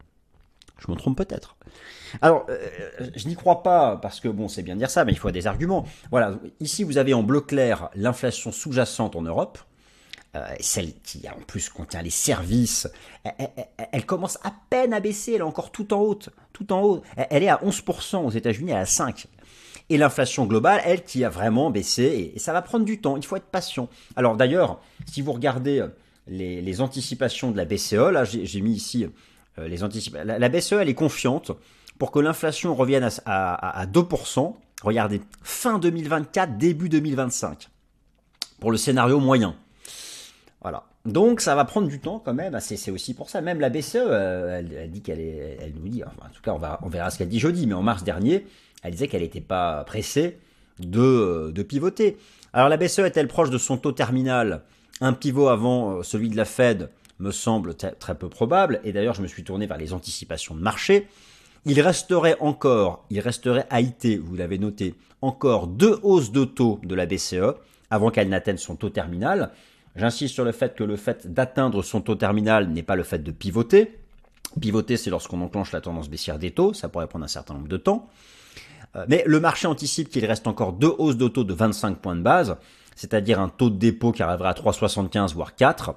Je 0.78 0.90
me 0.90 0.96
trompe 0.96 1.18
peut-être. 1.18 1.56
Alors, 2.22 2.46
euh, 2.48 2.58
je 3.14 3.28
n'y 3.28 3.36
crois 3.36 3.62
pas 3.62 3.96
parce 3.96 4.18
que 4.18 4.28
bon, 4.28 4.48
c'est 4.48 4.62
bien 4.62 4.74
de 4.74 4.80
dire 4.80 4.90
ça, 4.90 5.04
mais 5.04 5.12
il 5.12 5.18
faut 5.18 5.30
des 5.30 5.46
arguments. 5.46 5.84
Voilà, 6.10 6.34
ici 6.58 6.82
vous 6.82 6.98
avez 6.98 7.14
en 7.14 7.22
bleu 7.22 7.40
clair 7.40 7.90
l'inflation 7.94 8.50
sous-jacente 8.50 9.14
en 9.14 9.22
Europe. 9.22 9.58
Euh, 10.36 10.46
celle 10.60 10.92
qui 11.02 11.28
en 11.28 11.40
plus 11.44 11.68
contient 11.68 12.02
les 12.02 12.10
services, 12.10 12.88
elle, 13.92 14.06
commence 14.06 14.38
à 14.44 14.52
peine 14.70 14.92
à 14.92 15.00
baisser, 15.00 15.32
elle 15.32 15.40
est 15.40 15.42
encore 15.42 15.72
tout 15.72 15.92
en 15.92 15.98
haut, 16.02 16.18
tout 16.52 16.72
en 16.72 16.82
haut. 16.82 17.02
Elle, 17.16 17.42
est 17.42 17.48
à 17.48 17.56
11% 17.56 18.24
aux 18.24 18.30
États-Unis, 18.30 18.70
elle 18.70 18.76
est 18.76 18.80
à 18.80 18.86
5. 18.86 19.26
Et 19.88 19.98
l'inflation 19.98 20.46
globale, 20.46 20.80
elle, 20.84 21.02
qui 21.02 21.24
a 21.24 21.28
vraiment 21.28 21.70
baissé, 21.70 22.32
et, 22.32 22.38
ça 22.38 22.52
va 22.52 22.62
prendre 22.62 22.84
du 22.84 23.00
temps, 23.00 23.16
il 23.16 23.24
faut 23.24 23.34
être 23.34 23.50
patient. 23.50 23.88
Alors 24.14 24.36
d'ailleurs, 24.36 24.80
si 25.04 25.20
vous 25.20 25.32
regardez 25.32 25.80
euh, 25.80 25.88
les, 26.28 26.80
anticipations 26.80 27.50
de 27.50 27.56
la 27.56 27.64
BCE, 27.64 27.94
là 27.94 28.22
j'ai 28.22 28.60
mis 28.60 28.72
ici 28.72 29.08
euh, 29.58 29.66
les 29.66 29.82
anticipations, 29.82 30.28
la, 30.38 30.48
BCE, 30.48 30.74
elle 30.74 30.88
est 30.88 30.94
confiante 30.94 31.50
pour 31.98 32.12
que 32.12 32.20
l'inflation 32.20 32.76
revienne 32.76 33.08
à 33.26 33.86
2%, 33.92 34.54
regardez, 34.82 35.20
fin 35.42 35.80
2024, 35.80 36.56
début 36.56 36.88
2025, 36.88 37.68
pour 38.60 38.70
le 38.70 38.76
scénario 38.76 39.18
moyen. 39.18 39.56
Donc 41.06 41.40
ça 41.40 41.54
va 41.54 41.64
prendre 41.64 41.88
du 41.88 41.98
temps 41.98 42.20
quand 42.22 42.34
même. 42.34 42.58
C'est 42.60 42.90
aussi 42.90 43.14
pour 43.14 43.30
ça. 43.30 43.40
Même 43.40 43.60
la 43.60 43.70
BCE, 43.70 43.96
euh, 43.96 44.58
elle, 44.58 45.72
nous 45.74 45.88
dit, 45.88 46.04
en 46.04 46.28
tout 46.32 46.42
cas 46.42 46.52
on, 46.52 46.58
va, 46.58 46.78
verra 46.86 47.10
ce 47.10 47.18
qu'elle 47.18 47.28
dit 47.28 47.38
jeudi, 47.38 47.66
mais 47.66 47.74
en 47.74 47.82
mars 47.82 48.04
dernier, 48.04 48.46
elle 48.82 48.92
disait 48.92 49.08
qu'elle 49.08 49.22
n'était 49.22 49.40
pas 49.40 49.84
pressée 49.84 50.38
de, 50.78 51.00
euh, 51.00 51.52
de 51.52 51.62
pivoter. 51.62 52.18
Alors 52.52 52.68
la 52.68 52.76
BCE 52.76 53.00
est-elle 53.00 53.28
proche 53.28 53.50
de 53.50 53.58
son 53.58 53.78
taux 53.78 53.92
terminal? 53.92 54.62
Un 55.00 55.14
pivot 55.14 55.48
avant 55.48 55.92
euh, 55.92 56.02
celui 56.02 56.28
de 56.28 56.36
la 56.36 56.44
Fed 56.44 56.90
me 57.18 57.30
semble 57.30 57.74
très 57.74 58.14
peu 58.14 58.28
probable. 58.28 58.80
Et 58.84 58.92
d'ailleurs, 58.92 59.14
je 59.14 59.22
me 59.22 59.26
suis 59.26 59.44
tourné 59.44 59.66
vers 59.66 59.78
les 59.78 59.92
anticipations 59.92 60.54
de 60.54 60.60
marché. 60.60 61.06
Il 61.66 61.80
resterait 61.80 62.36
encore, 62.40 63.04
il 63.10 63.20
resterait 63.20 63.66
à 63.68 63.80
IT, 63.80 64.18
vous 64.18 64.34
l'avez 64.34 64.58
noté, 64.58 64.94
encore 65.20 65.66
deux 65.66 65.98
hausses 66.02 66.32
de 66.32 66.44
taux 66.44 66.80
de 66.82 66.94
la 66.94 67.04
BCE 67.04 67.54
avant 67.90 68.10
qu'elle 68.10 68.30
n'atteigne 68.30 68.56
son 68.56 68.76
taux 68.76 68.88
terminal. 68.88 69.50
J'insiste 69.96 70.34
sur 70.34 70.44
le 70.44 70.52
fait 70.52 70.74
que 70.74 70.84
le 70.84 70.96
fait 70.96 71.32
d'atteindre 71.32 71.82
son 71.82 72.00
taux 72.00 72.14
terminal 72.14 72.68
n'est 72.68 72.82
pas 72.82 72.96
le 72.96 73.02
fait 73.02 73.18
de 73.18 73.30
pivoter. 73.30 73.98
Pivoter, 74.60 74.96
c'est 74.96 75.10
lorsqu'on 75.10 75.40
enclenche 75.40 75.72
la 75.72 75.80
tendance 75.80 76.08
baissière 76.08 76.38
des 76.38 76.50
taux, 76.50 76.74
ça 76.74 76.88
pourrait 76.88 77.06
prendre 77.06 77.24
un 77.24 77.28
certain 77.28 77.54
nombre 77.54 77.68
de 77.68 77.76
temps. 77.76 78.08
Euh, 78.96 79.04
mais 79.08 79.22
le 79.26 79.40
marché 79.40 79.66
anticipe 79.66 80.08
qu'il 80.08 80.24
reste 80.24 80.46
encore 80.46 80.72
deux 80.72 80.92
hausses 80.98 81.16
de 81.16 81.28
taux 81.28 81.44
de 81.44 81.54
25 81.54 81.98
points 81.98 82.16
de 82.16 82.22
base, 82.22 82.56
c'est-à-dire 82.96 83.40
un 83.40 83.48
taux 83.48 83.70
de 83.70 83.76
dépôt 83.76 84.12
qui 84.12 84.22
arrivera 84.22 84.50
à 84.50 84.54
3,75 84.54 85.34
voire 85.34 85.54
4, 85.54 85.94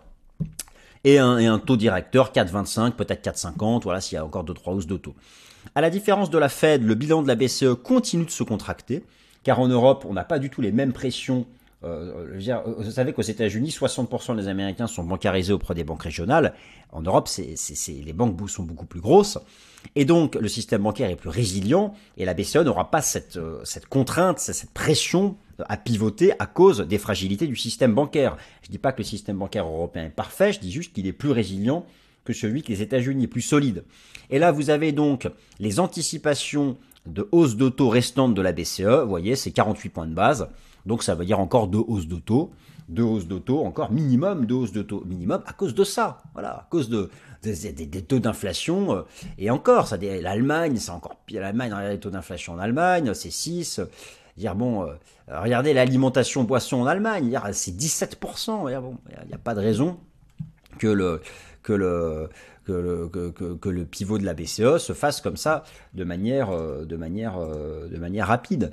et 1.05 1.17
un, 1.17 1.59
taux 1.59 1.75
directeur 1.75 2.31
4,25, 2.31 2.91
peut-être 2.91 3.25
4,50, 3.25 3.83
voilà 3.83 3.99
s'il 3.99 4.15
y 4.15 4.19
a 4.19 4.25
encore 4.25 4.43
deux 4.43 4.53
trois 4.53 4.73
hausses 4.73 4.87
de 4.87 4.95
taux. 4.95 5.15
À 5.75 5.81
la 5.81 5.89
différence 5.89 6.29
de 6.29 6.37
la 6.37 6.49
Fed, 6.49 6.83
le 6.83 6.95
bilan 6.95 7.21
de 7.21 7.27
la 7.27 7.35
BCE 7.35 7.75
continue 7.83 8.25
de 8.25 8.29
se 8.29 8.43
contracter, 8.43 9.03
car 9.43 9.59
en 9.59 9.67
Europe, 9.67 10.05
on 10.07 10.13
n'a 10.13 10.23
pas 10.23 10.39
du 10.39 10.49
tout 10.49 10.61
les 10.61 10.71
mêmes 10.71 10.93
pressions 10.93 11.45
euh, 11.83 12.73
vous 12.77 12.91
savez 12.91 13.13
qu'aux 13.13 13.21
États-Unis, 13.21 13.69
60% 13.69 14.35
des 14.35 14.47
Américains 14.47 14.87
sont 14.87 15.03
bancarisés 15.03 15.53
auprès 15.53 15.75
des 15.75 15.83
banques 15.83 16.03
régionales. 16.03 16.53
En 16.91 17.01
Europe, 17.01 17.29
les 17.37 18.13
banques 18.13 18.49
sont 18.49 18.63
beaucoup 18.63 18.85
plus 18.85 19.01
grosses. 19.01 19.37
Et 19.95 20.05
donc, 20.05 20.35
le 20.35 20.47
système 20.47 20.83
bancaire 20.83 21.09
est 21.09 21.15
plus 21.15 21.29
résilient 21.29 21.93
et 22.17 22.25
la 22.25 22.33
BCE 22.33 22.57
n'aura 22.57 22.89
pas 22.89 23.01
cette, 23.01 23.37
euh, 23.37 23.63
contrainte, 23.89 24.39
cette 24.39 24.71
pression 24.71 25.35
à 25.67 25.77
pivoter 25.77 26.33
à 26.39 26.45
cause 26.45 26.79
des 26.81 26.97
fragilités 26.97 27.47
du 27.47 27.55
système 27.55 27.93
bancaire. 27.93 28.37
Je 28.61 28.69
ne 28.69 28.71
dis 28.71 28.77
pas 28.77 28.91
que 28.91 28.99
le 28.99 29.03
système 29.03 29.37
bancaire 29.37 29.65
européen 29.65 30.05
est 30.05 30.09
parfait, 30.09 30.53
je 30.53 30.59
dis 30.59 30.71
juste 30.71 30.93
qu'il 30.93 31.05
est 31.05 31.13
plus 31.13 31.31
résilient 31.31 31.85
que 32.23 32.33
celui 32.33 32.63
que 32.63 32.69
les 32.69 32.81
États-Unis, 32.81 33.27
plus 33.27 33.41
solide. 33.41 33.83
Et 34.29 34.39
là, 34.39 34.51
vous 34.51 34.69
avez 34.69 34.93
donc 34.93 35.29
les 35.59 35.79
anticipations 35.79 36.77
de 37.05 37.27
hausse 37.31 37.57
de 37.57 37.67
taux 37.67 37.89
restantes 37.89 38.33
de 38.33 38.41
la 38.41 38.53
BCE. 38.53 39.01
Vous 39.03 39.09
voyez, 39.09 39.35
c'est 39.35 39.51
48 39.51 39.89
points 39.89 40.07
de 40.07 40.13
base. 40.13 40.47
Donc 40.85 41.03
ça 41.03 41.15
veut 41.15 41.25
dire 41.25 41.39
encore 41.39 41.67
deux 41.67 41.83
hausses 41.87 42.07
de 42.07 42.17
taux, 42.17 42.51
deux 42.89 43.03
hausses 43.03 43.27
de 43.27 43.37
taux, 43.39 43.65
encore 43.65 43.91
minimum 43.91 44.45
deux 44.45 44.55
hausses 44.55 44.71
de 44.71 44.81
taux, 44.81 45.03
minimum 45.05 45.41
à 45.45 45.53
cause 45.53 45.73
de 45.73 45.83
ça, 45.83 46.21
voilà, 46.33 46.49
à 46.51 46.67
cause 46.69 46.89
de, 46.89 47.09
des, 47.41 48.01
taux 48.01 48.19
d'inflation. 48.19 48.95
Euh, 48.95 49.01
et 49.37 49.49
encore, 49.49 49.87
ça, 49.87 49.97
l'Allemagne, 49.97 50.77
c'est 50.77 50.91
encore 50.91 51.15
pire. 51.25 51.41
L'Allemagne, 51.41 51.73
les 51.89 51.99
taux 51.99 52.09
d'inflation 52.09 52.53
en 52.53 52.59
Allemagne, 52.59 53.13
c'est 53.13 53.31
6. 53.31 53.81
Dire 54.37 54.55
bon, 54.55 54.83
euh, 54.83 54.93
regardez 55.27 55.73
l'alimentation 55.73 56.43
boisson 56.43 56.81
en 56.81 56.87
Allemagne, 56.87 57.39
c'est 57.53 57.71
17%. 57.71 58.81
bon, 58.81 58.97
il 59.09 59.27
n'y 59.27 59.33
a, 59.33 59.37
pas 59.37 59.53
de 59.53 59.59
raison 59.59 59.97
que 60.79 60.87
le 60.87 61.21
que 61.61 61.73
le 61.73 62.29
que 62.65 62.71
le, 62.71 63.09
que, 63.09 63.69
le 63.69 63.85
pivot 63.85 64.17
de 64.17 64.23
la 64.23 64.33
BCE 64.33 64.77
se 64.77 64.93
fasse 64.93 65.19
comme 65.19 65.35
ça 65.35 65.65
de 65.93 66.05
manière, 66.05 66.49
euh, 66.49 66.85
de 66.85 66.95
manière, 66.95 67.37
de 67.37 67.97
manière 67.97 68.27
rapide. 68.27 68.71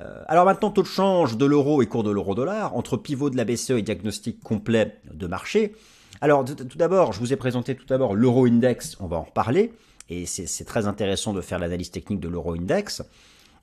Euh, 0.00 0.22
alors 0.28 0.44
maintenant, 0.44 0.70
taux 0.70 0.82
de 0.82 0.86
change 0.86 1.36
de 1.36 1.46
l'euro 1.46 1.82
et 1.82 1.86
cours 1.86 2.02
de 2.02 2.10
l'euro-dollar, 2.10 2.76
entre 2.76 2.96
pivot 2.96 3.30
de 3.30 3.36
la 3.36 3.44
BCE 3.44 3.70
et 3.70 3.82
diagnostic 3.82 4.40
complet 4.40 4.98
de 5.12 5.26
marché. 5.26 5.74
Alors 6.20 6.44
tout 6.44 6.78
d'abord, 6.78 7.12
je 7.12 7.20
vous 7.20 7.32
ai 7.32 7.36
présenté 7.36 7.74
tout 7.74 7.86
d'abord 7.86 8.14
l'euro-index, 8.14 8.96
on 9.00 9.06
va 9.06 9.18
en 9.18 9.24
reparler, 9.24 9.72
et 10.08 10.24
c'est 10.24 10.64
très 10.64 10.86
intéressant 10.86 11.32
de 11.32 11.40
faire 11.40 11.58
l'analyse 11.58 11.90
technique 11.90 12.20
de 12.20 12.28
l'euro-index. 12.28 13.02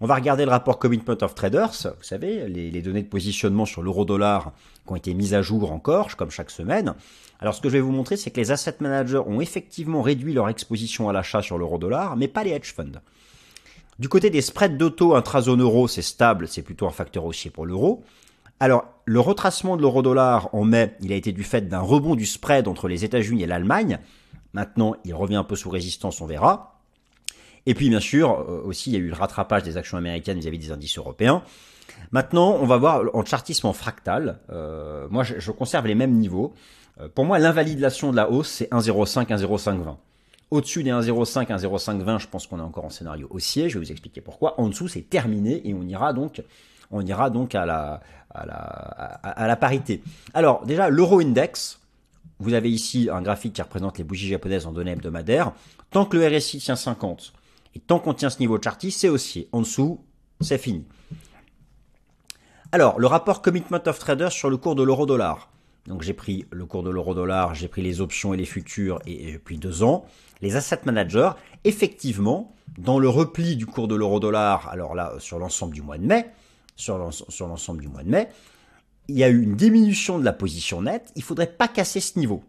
On 0.01 0.05
va 0.05 0.15
regarder 0.15 0.43
le 0.43 0.51
rapport 0.51 0.79
Commitment 0.79 1.17
of 1.21 1.33
Traders, 1.33 1.71
vous 1.97 2.03
savez, 2.03 2.47
les, 2.49 2.81
données 2.81 3.03
de 3.03 3.07
positionnement 3.07 3.65
sur 3.65 3.81
l'euro-dollar 3.81 4.51
qui 4.85 4.91
ont 4.91 4.95
été 4.95 5.13
mises 5.13 5.33
à 5.33 5.41
jour 5.41 5.71
encore, 5.71 6.15
comme 6.17 6.29
chaque 6.29 6.51
semaine. 6.51 6.93
Alors 7.39 7.53
ce 7.55 7.61
que 7.61 7.69
je 7.69 7.73
vais 7.73 7.79
vous 7.79 7.91
montrer, 7.91 8.17
c'est 8.17 8.29
que 8.29 8.39
les 8.39 8.51
asset 8.51 8.75
managers 8.81 9.21
ont 9.25 9.39
effectivement 9.39 10.01
réduit 10.01 10.33
leur 10.33 10.49
exposition 10.49 11.07
à 11.09 11.13
l'achat 11.13 11.41
sur 11.41 11.57
l'euro-dollar, 11.57 12.17
mais 12.17 12.27
pas 12.27 12.43
les 12.43 12.51
hedge 12.51 12.73
funds. 12.73 12.99
Du 14.03 14.09
côté 14.09 14.29
des 14.29 14.41
spreads 14.41 14.75
d'auto 14.75 15.15
intra-zone 15.15 15.61
euro, 15.61 15.87
c'est 15.87 16.01
stable, 16.01 16.49
c'est 16.49 16.61
plutôt 16.61 16.85
un 16.87 16.91
facteur 16.91 17.23
haussier 17.23 17.49
pour 17.49 17.65
l'euro. 17.65 18.03
Alors, 18.59 18.83
le 19.05 19.21
retracement 19.21 19.77
de 19.77 19.81
l'euro-dollar 19.81 20.49
en 20.51 20.65
mai, 20.65 20.97
il 20.99 21.13
a 21.13 21.15
été 21.15 21.31
du 21.31 21.45
fait 21.45 21.69
d'un 21.69 21.79
rebond 21.79 22.15
du 22.15 22.25
spread 22.25 22.67
entre 22.67 22.89
les 22.89 23.05
États-Unis 23.05 23.43
et 23.43 23.47
l'Allemagne. 23.47 23.99
Maintenant, 24.51 24.97
il 25.05 25.13
revient 25.13 25.37
un 25.37 25.45
peu 25.45 25.55
sous 25.55 25.69
résistance, 25.69 26.19
on 26.19 26.25
verra. 26.25 26.81
Et 27.65 27.73
puis, 27.75 27.87
bien 27.87 28.01
sûr, 28.01 28.41
euh, 28.41 28.61
aussi, 28.65 28.89
il 28.89 28.93
y 28.93 28.97
a 28.97 28.99
eu 28.99 29.07
le 29.07 29.13
rattrapage 29.13 29.63
des 29.63 29.77
actions 29.77 29.97
américaines 29.97 30.37
vis-à-vis 30.37 30.59
des 30.59 30.71
indices 30.73 30.97
européens. 30.97 31.41
Maintenant, 32.11 32.57
on 32.59 32.65
va 32.65 32.75
voir 32.75 33.03
en 33.13 33.23
chartisme 33.23 33.71
fractal. 33.71 34.41
Euh, 34.49 35.07
moi, 35.11 35.23
je, 35.23 35.51
conserve 35.51 35.87
les 35.87 35.95
mêmes 35.95 36.17
niveaux. 36.17 36.53
Euh, 36.99 37.07
pour 37.07 37.23
moi, 37.23 37.39
l'invalidation 37.39 38.11
de 38.11 38.17
la 38.17 38.29
hausse, 38.29 38.49
c'est 38.49 38.69
1,05, 38.69 39.27
1,0520. 39.27 39.95
Au-dessus 40.51 40.83
des 40.83 40.91
1,05, 40.91 41.47
1,0520, 41.47 42.19
je 42.19 42.27
pense 42.27 42.47
qu'on 42.47 42.59
est 42.59 42.63
encore 42.63 42.85
en 42.85 42.89
scénario 42.89 43.27
haussier. 43.31 43.69
Je 43.69 43.79
vais 43.79 43.85
vous 43.85 43.91
expliquer 43.91 44.21
pourquoi. 44.21 44.59
En 44.59 44.69
dessous, 44.69 44.87
c'est 44.87 45.01
terminé 45.01 45.67
et 45.67 45.73
on 45.73 45.83
ira 45.83 46.13
donc, 46.13 46.43
on 46.91 47.01
ira 47.05 47.29
donc 47.29 47.55
à 47.55 47.65
la, 47.65 48.01
à 48.29 48.45
la, 48.45 48.53
à 48.53 49.47
la 49.47 49.55
parité. 49.55 50.03
Alors, 50.33 50.65
déjà, 50.65 50.89
l'euro 50.89 51.19
index. 51.19 51.79
Vous 52.39 52.53
avez 52.53 52.69
ici 52.69 53.09
un 53.11 53.21
graphique 53.21 53.53
qui 53.53 53.61
représente 53.61 53.97
les 53.97 54.03
bougies 54.03 54.27
japonaises 54.27 54.65
en 54.65 54.73
données 54.73 54.91
hebdomadaires. 54.91 55.53
Tant 55.91 56.05
que 56.05 56.17
le 56.17 56.27
RSI 56.27 56.57
tient 56.57 56.75
50 56.75 57.31
et 57.75 57.79
tant 57.79 57.99
qu'on 57.99 58.13
tient 58.13 58.29
ce 58.29 58.39
niveau 58.39 58.61
chartiste, 58.61 58.99
c'est 58.99 59.09
haussier. 59.09 59.47
En 59.51 59.61
dessous, 59.61 60.01
c'est 60.41 60.57
fini. 60.57 60.85
Alors, 62.71 62.99
le 62.99 63.07
rapport 63.07 63.41
Commitment 63.41 63.81
of 63.85 63.99
Traders 63.99 64.31
sur 64.31 64.49
le 64.49 64.57
cours 64.57 64.75
de 64.75 64.83
l'euro-dollar. 64.83 65.49
Donc 65.87 66.01
j'ai 66.01 66.13
pris 66.13 66.45
le 66.51 66.65
cours 66.65 66.81
de 66.81 66.89
l'euro-dollar, 66.89 67.53
j'ai 67.55 67.67
pris 67.67 67.81
les 67.81 67.99
options 67.99 68.33
et 68.33 68.37
les 68.37 68.45
futurs 68.45 68.99
et, 69.05 69.33
depuis 69.33 69.57
deux 69.57 69.83
ans. 69.83 70.05
Les 70.43 70.57
asset 70.57 70.81
managers, 70.83 71.31
effectivement, 71.63 72.53
dans 72.77 72.99
le 72.99 73.07
repli 73.07 73.55
du 73.55 73.65
cours 73.65 73.87
de 73.87 73.95
l'euro-dollar, 73.95 74.67
alors 74.67 74.93
là 74.93 75.13
sur 75.19 75.39
l'ensemble 75.39 75.73
du 75.73 75.81
mois 75.81 75.97
de 75.97 76.05
mai, 76.05 76.25
sur 76.75 76.97
l'ensemble 76.97 77.81
du 77.81 77.87
mois 77.87 78.03
de 78.03 78.09
mai, 78.09 78.27
il 79.07 79.17
y 79.17 79.23
a 79.23 79.29
eu 79.29 79.41
une 79.41 79.55
diminution 79.55 80.19
de 80.19 80.25
la 80.25 80.33
position 80.33 80.81
nette. 80.81 81.13
Il 81.15 81.23
faudrait 81.23 81.47
pas 81.47 81.69
casser 81.69 82.01
ce 82.01 82.19
niveau. 82.19 82.43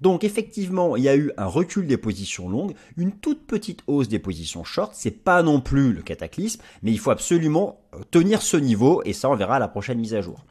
Donc 0.00 0.22
effectivement, 0.22 0.94
il 0.94 1.02
y 1.02 1.08
a 1.08 1.16
eu 1.16 1.32
un 1.36 1.46
recul 1.46 1.88
des 1.88 1.96
positions 1.96 2.48
longues, 2.48 2.76
une 2.96 3.10
toute 3.10 3.44
petite 3.44 3.82
hausse 3.88 4.06
des 4.06 4.20
positions 4.20 4.62
short, 4.62 4.92
c'est 4.94 5.10
pas 5.10 5.42
non 5.42 5.60
plus 5.60 5.92
le 5.92 6.02
cataclysme, 6.02 6.62
mais 6.84 6.92
il 6.92 6.98
faut 7.00 7.10
absolument 7.10 7.80
euh, 7.94 8.02
tenir 8.08 8.40
ce 8.40 8.56
niveau 8.56 9.02
et 9.04 9.12
ça 9.12 9.28
on 9.28 9.34
verra 9.34 9.56
à 9.56 9.58
la 9.58 9.66
prochaine 9.66 9.98
mise 9.98 10.14
à 10.14 10.20
jour. 10.20 10.44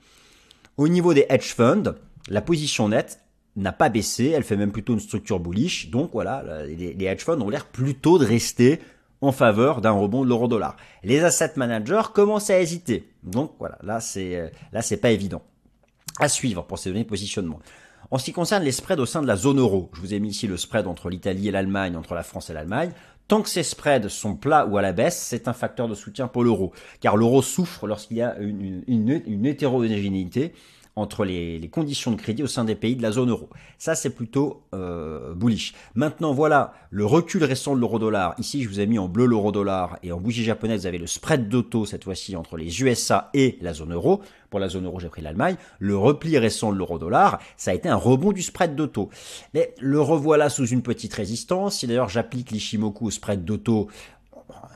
Au 0.75 0.89
niveau 0.89 1.13
des 1.13 1.25
hedge 1.29 1.53
funds, 1.53 1.95
la 2.27 2.41
position 2.41 2.89
nette 2.89 3.21
n'a 3.55 3.71
pas 3.71 3.89
baissé, 3.89 4.29
elle 4.29 4.43
fait 4.43 4.57
même 4.57 4.71
plutôt 4.71 4.93
une 4.93 4.99
structure 4.99 5.39
bullish, 5.39 5.89
donc 5.89 6.11
voilà, 6.13 6.43
les, 6.65 7.05
hedge 7.05 7.23
funds 7.23 7.41
ont 7.41 7.49
l'air 7.49 7.65
plutôt 7.65 8.17
de 8.17 8.25
rester 8.25 8.79
en 9.21 9.31
faveur 9.31 9.81
d'un 9.81 9.91
rebond 9.91 10.23
de 10.23 10.29
l'euro 10.29 10.47
dollar. 10.47 10.75
Les 11.03 11.23
asset 11.23 11.53
managers 11.55 12.09
commencent 12.13 12.49
à 12.49 12.59
hésiter. 12.59 13.09
Donc 13.23 13.53
voilà, 13.59 13.77
là 13.81 13.99
c'est 14.01 14.51
là 14.73 14.81
c'est 14.81 14.97
pas 14.97 15.11
évident. 15.11 15.41
À 16.19 16.27
suivre 16.29 16.63
pour 16.63 16.79
ces 16.79 16.89
données 16.89 17.03
de 17.03 17.09
positionnement. 17.09 17.59
En 18.11 18.17
ce 18.17 18.25
qui 18.25 18.33
concerne 18.33 18.63
les 18.63 18.71
spreads 18.71 18.99
au 18.99 19.05
sein 19.05 19.21
de 19.21 19.27
la 19.27 19.35
zone 19.35 19.59
euro, 19.59 19.89
je 19.93 20.01
vous 20.01 20.13
ai 20.13 20.19
mis 20.19 20.29
ici 20.29 20.47
le 20.47 20.57
spread 20.57 20.85
entre 20.85 21.09
l'Italie 21.09 21.47
et 21.47 21.51
l'Allemagne, 21.51 21.95
entre 21.95 22.13
la 22.13 22.23
France 22.23 22.49
et 22.49 22.53
l'Allemagne. 22.53 22.91
Tant 23.27 23.41
que 23.41 23.49
ces 23.49 23.63
spreads 23.63 24.09
sont 24.09 24.35
plats 24.35 24.67
ou 24.67 24.77
à 24.77 24.83
la 24.83 24.91
baisse, 24.91 25.17
c'est 25.17 25.47
un 25.47 25.53
facteur 25.53 25.87
de 25.87 25.95
soutien 25.95 26.27
pour 26.27 26.43
l'euro, 26.43 26.73
car 26.99 27.17
l'euro 27.17 27.41
souffre 27.41 27.87
lorsqu'il 27.87 28.17
y 28.17 28.21
a 28.21 28.37
une 28.37 29.45
hétérogénéité 29.45 30.53
entre 30.95 31.25
les, 31.25 31.69
conditions 31.71 32.11
de 32.11 32.15
crédit 32.15 32.43
au 32.43 32.47
sein 32.47 32.63
des 32.63 32.75
pays 32.75 32.95
de 32.95 33.01
la 33.01 33.11
zone 33.11 33.29
euro. 33.29 33.49
Ça, 33.77 33.95
c'est 33.95 34.11
plutôt 34.11 34.63
euh, 34.73 35.33
bullish. 35.33 35.73
Maintenant, 35.93 36.31
voilà 36.33 36.73
le 36.89 37.05
recul 37.05 37.43
récent 37.43 37.75
de 37.75 37.81
l'euro-dollar. 37.81 38.33
Ici, 38.37 38.63
je 38.63 38.69
vous 38.69 38.79
ai 38.79 38.85
mis 38.85 38.97
en 38.97 39.09
bleu 39.09 39.25
l'euro-dollar 39.25 39.97
et 40.03 40.11
en 40.13 40.19
bougie 40.19 40.43
japonaise, 40.43 40.81
vous 40.81 40.87
avez 40.87 40.97
le 40.97 41.07
spread 41.07 41.49
d'auto 41.49 41.85
cette 41.85 42.05
fois-ci 42.05 42.35
entre 42.35 42.55
les 42.55 42.81
USA 42.81 43.29
et 43.33 43.57
la 43.61 43.73
zone 43.73 43.93
euro. 43.93 44.21
Pour 44.49 44.59
la 44.59 44.69
zone 44.69 44.85
euro, 44.85 44.99
j'ai 44.99 45.09
pris 45.09 45.21
l'Allemagne. 45.21 45.57
Le 45.79 45.97
repli 45.97 46.37
récent 46.37 46.71
de 46.71 46.77
l'euro-dollar, 46.77 47.39
ça 47.57 47.71
a 47.71 47.73
été 47.73 47.89
un 47.89 47.95
rebond 47.95 48.31
du 48.31 48.41
spread 48.41 48.75
d'auto. 48.75 49.09
Mais 49.53 49.75
le 49.79 49.99
revoilà 49.99 50.49
sous 50.49 50.67
une 50.67 50.81
petite 50.81 51.13
résistance. 51.13 51.79
Si 51.79 51.87
d'ailleurs 51.87 52.09
j'applique 52.09 52.51
l'Ishimoku 52.51 53.07
au 53.07 53.11
spread 53.11 53.43
d'auto, 53.43 53.89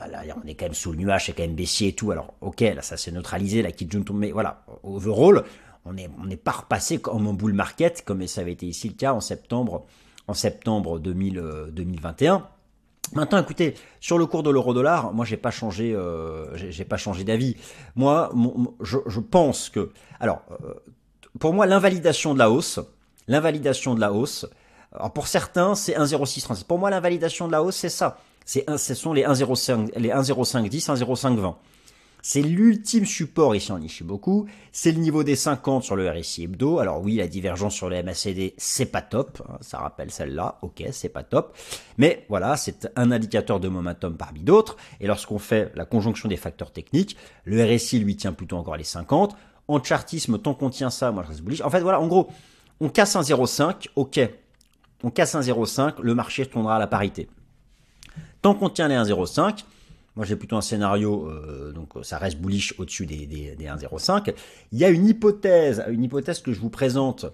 Là, 0.10 0.24
on 0.42 0.48
est 0.48 0.56
quand 0.56 0.66
même 0.66 0.74
sous 0.74 0.92
le 0.92 0.98
nuage, 0.98 1.26
c'est 1.26 1.34
quand 1.34 1.44
même 1.44 1.56
baissier 1.56 1.90
et 1.90 1.94
tout. 1.94 2.12
Alors, 2.12 2.34
ok, 2.42 2.62
là, 2.62 2.82
ça 2.82 2.96
s'est 2.96 3.12
neutralisé, 3.12 3.62
la 3.62 3.72
Kijun 3.72 4.04
mais 4.14 4.32
voilà, 4.32 4.64
overall, 4.84 5.44
on 5.86 5.94
n'est 5.94 6.38
pas 6.38 6.52
repassé 6.52 7.00
comme 7.00 7.28
en 7.28 7.34
bull 7.34 7.54
market, 7.54 8.04
comme 8.06 8.26
ça 8.28 8.42
avait 8.42 8.54
été 8.54 8.66
ici 8.66 8.90
le 8.90 8.96
cas 8.96 9.14
en 9.14 9.22
septembre, 9.22 9.86
en 10.28 10.34
septembre 10.34 11.00
2021. 11.00 12.36
Euh, 12.36 12.40
Maintenant, 13.14 13.42
écoutez, 13.42 13.74
sur 14.00 14.20
le 14.20 14.28
cours 14.28 14.44
de 14.44 14.52
l'euro-dollar, 14.52 15.14
moi, 15.14 15.26
j'ai 15.26 15.38
pas 15.38 15.50
changé, 15.50 15.96
euh, 15.96 16.56
j'ai 16.56 16.86
pas 16.86 16.98
changé 16.98 17.24
d'avis. 17.24 17.56
Moi, 17.96 18.32
je, 18.82 19.20
pense 19.20 19.70
que, 19.70 19.90
alors, 20.20 20.44
euh, 20.52 20.74
pour 21.40 21.54
moi, 21.54 21.66
l'invalidation 21.66 22.36
de 22.36 22.40
la 22.40 22.52
hausse, 22.52 22.80
l'invalidation 23.28 23.96
de 23.96 24.00
la 24.00 24.14
hausse, 24.14 24.48
pour 25.16 25.28
certains, 25.28 25.74
c'est 25.74 25.94
1,0636. 25.94 26.66
Pour 26.66 26.78
moi, 26.78 26.92
l'invalidation 26.92 27.48
de 27.48 27.52
la 27.52 27.64
hausse, 27.64 27.78
c'est 27.78 27.90
ça. 27.90 28.18
C'est 28.46 28.66
ce 28.78 28.94
sont 28.94 29.14
les 29.14 29.24
1,05, 29.24 29.92
les 29.98 30.10
1,0510, 30.10 30.70
1,0520. 30.70 31.56
C'est 32.22 32.42
l'ultime 32.42 33.06
support 33.06 33.56
ici 33.56 33.72
en 33.72 33.82
Ishimoku. 33.82 34.48
C'est 34.72 34.92
le 34.92 35.00
niveau 35.00 35.24
des 35.24 35.36
50 35.36 35.84
sur 35.84 35.96
le 35.96 36.10
RSI 36.10 36.44
hebdo. 36.44 36.80
Alors 36.80 37.02
oui, 37.02 37.16
la 37.16 37.28
divergence 37.28 37.74
sur 37.74 37.90
le 37.90 38.04
MACD, 38.04 38.54
c'est 38.58 38.88
pas 38.88 39.02
top. 39.02 39.42
Hein, 39.48 39.58
ça 39.62 39.80
rappelle 39.80 40.12
celle-là. 40.12 40.58
Ok, 40.62 40.84
c'est 40.92 41.10
pas 41.10 41.24
top. 41.24 41.56
Mais 41.98 42.26
voilà, 42.28 42.58
c'est 42.58 42.92
un 42.98 43.12
indicateur 43.12 43.60
de 43.60 43.70
momentum 43.70 44.18
parmi 44.18 44.42
d'autres. 44.42 44.76
Et 45.00 45.08
lorsqu'on 45.08 45.40
fait 45.40 45.72
la 45.76 45.86
conjonction 45.86 46.28
des 46.28 46.38
facteurs 46.38 46.72
techniques, 46.72 47.16
le 47.46 47.64
RSI 47.64 48.00
lui 48.00 48.18
tient 48.18 48.34
plutôt 48.34 48.58
encore 48.58 48.76
les 48.76 48.84
50. 48.84 49.36
En 49.70 49.82
chartisme, 49.82 50.40
tant 50.40 50.54
qu'on 50.54 50.70
tient 50.70 50.90
ça, 50.90 51.12
moi 51.12 51.24
je 51.24 51.30
reste 51.30 51.42
bullish. 51.42 51.62
En 51.62 51.70
fait, 51.70 51.80
voilà, 51.80 52.02
en 52.02 52.08
gros, 52.08 52.30
on 52.82 52.90
casse 52.90 53.16
un 53.16 53.22
0,5. 53.22 53.88
Ok. 53.96 54.20
On 55.04 55.10
casse 55.10 55.36
un 55.36 55.42
0,5. 55.42 56.02
Le 56.02 56.16
marché 56.16 56.46
tournera 56.46 56.76
à 56.76 56.80
la 56.80 56.88
parité. 56.88 57.30
Tant 58.42 58.56
qu'on 58.56 58.70
tient 58.70 58.90
les 58.90 58.96
1,05, 58.96 59.64
moi, 60.16 60.26
j'ai 60.26 60.36
plutôt 60.36 60.58
un 60.58 60.62
scénario, 60.62 61.28
euh, 61.28 61.72
donc 61.72 61.94
ça 62.04 62.18
reste 62.18 62.40
bullish 62.40 62.74
au-dessus 62.78 63.06
des, 63.06 63.26
des, 63.26 63.66
1,05. 63.66 64.34
Il 64.72 64.80
y 64.80 64.86
a 64.86 64.90
une 64.90 65.08
hypothèse, 65.08 65.84
une 65.90 66.04
hypothèse 66.04 66.42
que 66.42 66.52
je 66.52 66.60
vous 66.60 66.70
présente, 66.70 67.26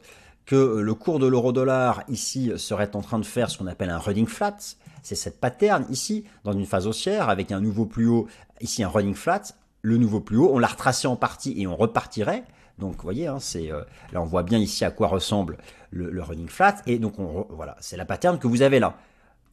que 0.45 0.55
le 0.55 0.93
cours 0.93 1.19
de 1.19 1.25
l'euro-dollar 1.25 2.03
ici 2.07 2.51
serait 2.57 2.95
en 2.95 3.01
train 3.01 3.19
de 3.19 3.25
faire 3.25 3.49
ce 3.49 3.57
qu'on 3.57 3.67
appelle 3.67 3.89
un 3.89 3.97
running 3.97 4.27
flat. 4.27 4.57
C'est 5.01 5.15
cette 5.15 5.39
pattern 5.39 5.85
ici, 5.89 6.25
dans 6.43 6.53
une 6.53 6.65
phase 6.65 6.87
haussière, 6.87 7.29
avec 7.29 7.51
un 7.51 7.61
nouveau 7.61 7.85
plus 7.85 8.07
haut, 8.07 8.27
ici 8.61 8.83
un 8.83 8.89
running 8.89 9.15
flat. 9.15 9.41
Le 9.81 9.97
nouveau 9.97 10.19
plus 10.19 10.37
haut, 10.37 10.49
on 10.51 10.59
l'a 10.59 10.67
retracé 10.67 11.07
en 11.07 11.15
partie 11.15 11.59
et 11.61 11.67
on 11.67 11.75
repartirait. 11.75 12.43
Donc, 12.79 12.95
vous 12.95 13.03
voyez, 13.03 13.27
hein, 13.27 13.37
euh, 13.55 13.83
là 14.11 14.21
on 14.21 14.25
voit 14.25 14.43
bien 14.43 14.57
ici 14.57 14.83
à 14.83 14.91
quoi 14.91 15.07
ressemble 15.07 15.57
le, 15.91 16.21
running 16.21 16.49
flat. 16.49 16.77
Et 16.87 16.99
donc, 16.99 17.19
on, 17.19 17.47
voilà, 17.49 17.77
c'est 17.79 17.97
la 17.97 18.05
pattern 18.05 18.37
que 18.37 18.47
vous 18.47 18.61
avez 18.61 18.79
là. 18.79 18.97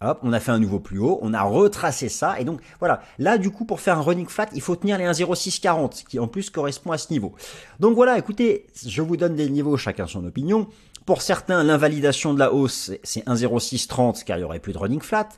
Hop, 0.04 0.20
on 0.22 0.32
a 0.32 0.40
fait 0.40 0.50
un 0.50 0.58
nouveau 0.58 0.80
plus 0.80 0.98
haut, 0.98 1.18
on 1.22 1.32
a 1.32 1.42
retracé 1.42 2.08
ça, 2.08 2.40
et 2.40 2.44
donc 2.44 2.60
voilà. 2.80 3.02
Là, 3.18 3.38
du 3.38 3.50
coup, 3.50 3.64
pour 3.64 3.80
faire 3.80 3.98
un 3.98 4.02
running 4.02 4.26
flat, 4.26 4.48
il 4.52 4.60
faut 4.60 4.76
tenir 4.76 4.98
les 4.98 5.04
1,0640, 5.04 6.04
qui 6.04 6.18
en 6.18 6.26
plus 6.26 6.50
correspond 6.50 6.92
à 6.92 6.98
ce 6.98 7.12
niveau. 7.12 7.34
Donc 7.80 7.94
voilà, 7.94 8.18
écoutez, 8.18 8.66
je 8.84 9.02
vous 9.02 9.16
donne 9.16 9.36
des 9.36 9.48
niveaux, 9.48 9.76
chacun 9.76 10.06
son 10.06 10.24
opinion. 10.24 10.66
Pour 11.06 11.22
certains, 11.22 11.64
l'invalidation 11.64 12.32
de 12.32 12.38
la 12.38 12.52
hausse, 12.52 12.92
c'est 13.02 13.26
1,0630, 13.26 14.24
car 14.24 14.38
il 14.38 14.42
y 14.42 14.44
aurait 14.44 14.60
plus 14.60 14.72
de 14.72 14.78
running 14.78 15.00
flat. 15.00 15.28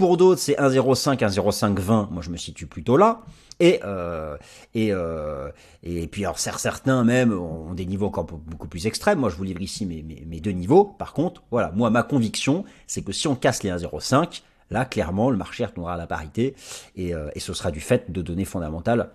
Pour 0.00 0.16
d'autres, 0.16 0.40
c'est 0.40 0.54
1,05, 0.54 1.18
1,0520. 1.18 2.08
Moi, 2.10 2.22
je 2.22 2.30
me 2.30 2.38
situe 2.38 2.66
plutôt 2.66 2.96
là. 2.96 3.20
Et 3.60 3.80
euh, 3.84 4.38
et 4.72 4.94
euh, 4.94 5.50
et 5.82 6.06
puis 6.06 6.24
alors 6.24 6.38
certains 6.38 7.04
même 7.04 7.38
ont 7.38 7.74
des 7.74 7.84
niveaux 7.84 8.06
encore 8.06 8.24
beaucoup 8.24 8.66
plus 8.66 8.86
extrêmes. 8.86 9.18
Moi, 9.18 9.28
je 9.28 9.36
vous 9.36 9.44
livre 9.44 9.60
ici 9.60 9.84
mes, 9.84 10.02
mes, 10.02 10.40
deux 10.40 10.52
niveaux. 10.52 10.84
Par 10.84 11.12
contre, 11.12 11.42
voilà, 11.50 11.70
moi 11.72 11.90
ma 11.90 12.02
conviction, 12.02 12.64
c'est 12.86 13.02
que 13.02 13.12
si 13.12 13.28
on 13.28 13.34
casse 13.34 13.62
les 13.62 13.68
1,05, 13.68 14.40
là 14.70 14.86
clairement 14.86 15.28
le 15.28 15.36
marché 15.36 15.66
retournera 15.66 15.92
à 15.92 15.98
la 15.98 16.06
parité 16.06 16.54
et, 16.96 17.14
euh, 17.14 17.28
et 17.34 17.40
ce 17.40 17.52
sera 17.52 17.70
du 17.70 17.80
fait 17.80 18.10
de 18.10 18.22
données 18.22 18.46
fondamentales 18.46 19.10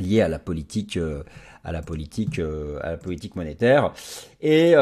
liées 0.00 0.20
à 0.20 0.28
la 0.28 0.38
politique 0.38 0.98
à 1.64 1.72
la 1.72 1.82
politique 1.82 2.38
à 2.38 2.90
la 2.90 2.96
politique 2.96 3.36
monétaire 3.36 3.92
et 4.40 4.74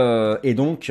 donc 0.55 0.90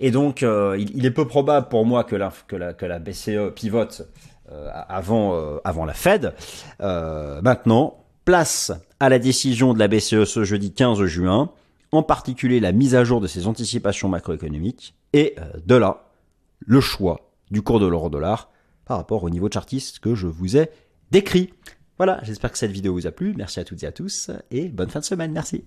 et 0.00 0.10
donc, 0.10 0.42
euh, 0.42 0.78
il, 0.78 1.04
est 1.04 1.10
peu 1.10 1.26
probable 1.26 1.68
pour 1.68 1.84
moi 1.84 2.04
que 2.04 2.16
la, 2.16 2.30
que 2.48 2.86
la, 2.86 2.98
BCE 2.98 3.52
pivote 3.54 4.08
euh, 4.50 4.70
avant, 4.88 5.34
euh, 5.34 5.58
avant 5.62 5.84
la 5.84 5.92
Fed. 5.92 6.34
maintenant, 6.80 8.02
place 8.24 8.72
à 8.98 9.10
la 9.10 9.18
décision 9.18 9.74
de 9.74 9.78
la 9.78 9.88
BCE 9.88 10.24
ce 10.24 10.42
jeudi 10.42 10.72
15 10.72 11.04
juin, 11.04 11.52
en 11.92 12.02
particulier 12.02 12.60
la 12.60 12.72
mise 12.72 12.94
à 12.94 13.04
jour 13.04 13.20
de 13.20 13.26
ses 13.26 13.46
anticipations 13.46 14.08
macroéconomiques, 14.08 14.94
et 15.12 15.36
de 15.66 15.74
là, 15.74 16.04
le 16.60 16.80
choix 16.80 17.30
du 17.50 17.62
cours 17.62 17.80
de 17.80 17.86
l'euro-dollar 17.86 18.50
par 18.86 18.96
rapport 18.96 19.22
au 19.22 19.28
niveau 19.28 19.50
chartiste 19.52 19.98
que 19.98 20.14
je 20.14 20.26
vous 20.26 20.56
ai 20.56 20.70
décrit. 21.10 21.52
Voilà, 22.00 22.18
j'espère 22.22 22.50
que 22.50 22.56
cette 22.56 22.70
vidéo 22.70 22.94
vous 22.94 23.06
a 23.06 23.10
plu. 23.10 23.34
Merci 23.36 23.60
à 23.60 23.64
toutes 23.64 23.82
et 23.82 23.86
à 23.86 23.92
tous 23.92 24.30
et 24.50 24.70
bonne 24.70 24.88
fin 24.88 25.00
de 25.00 25.04
semaine. 25.04 25.32
Merci. 25.32 25.64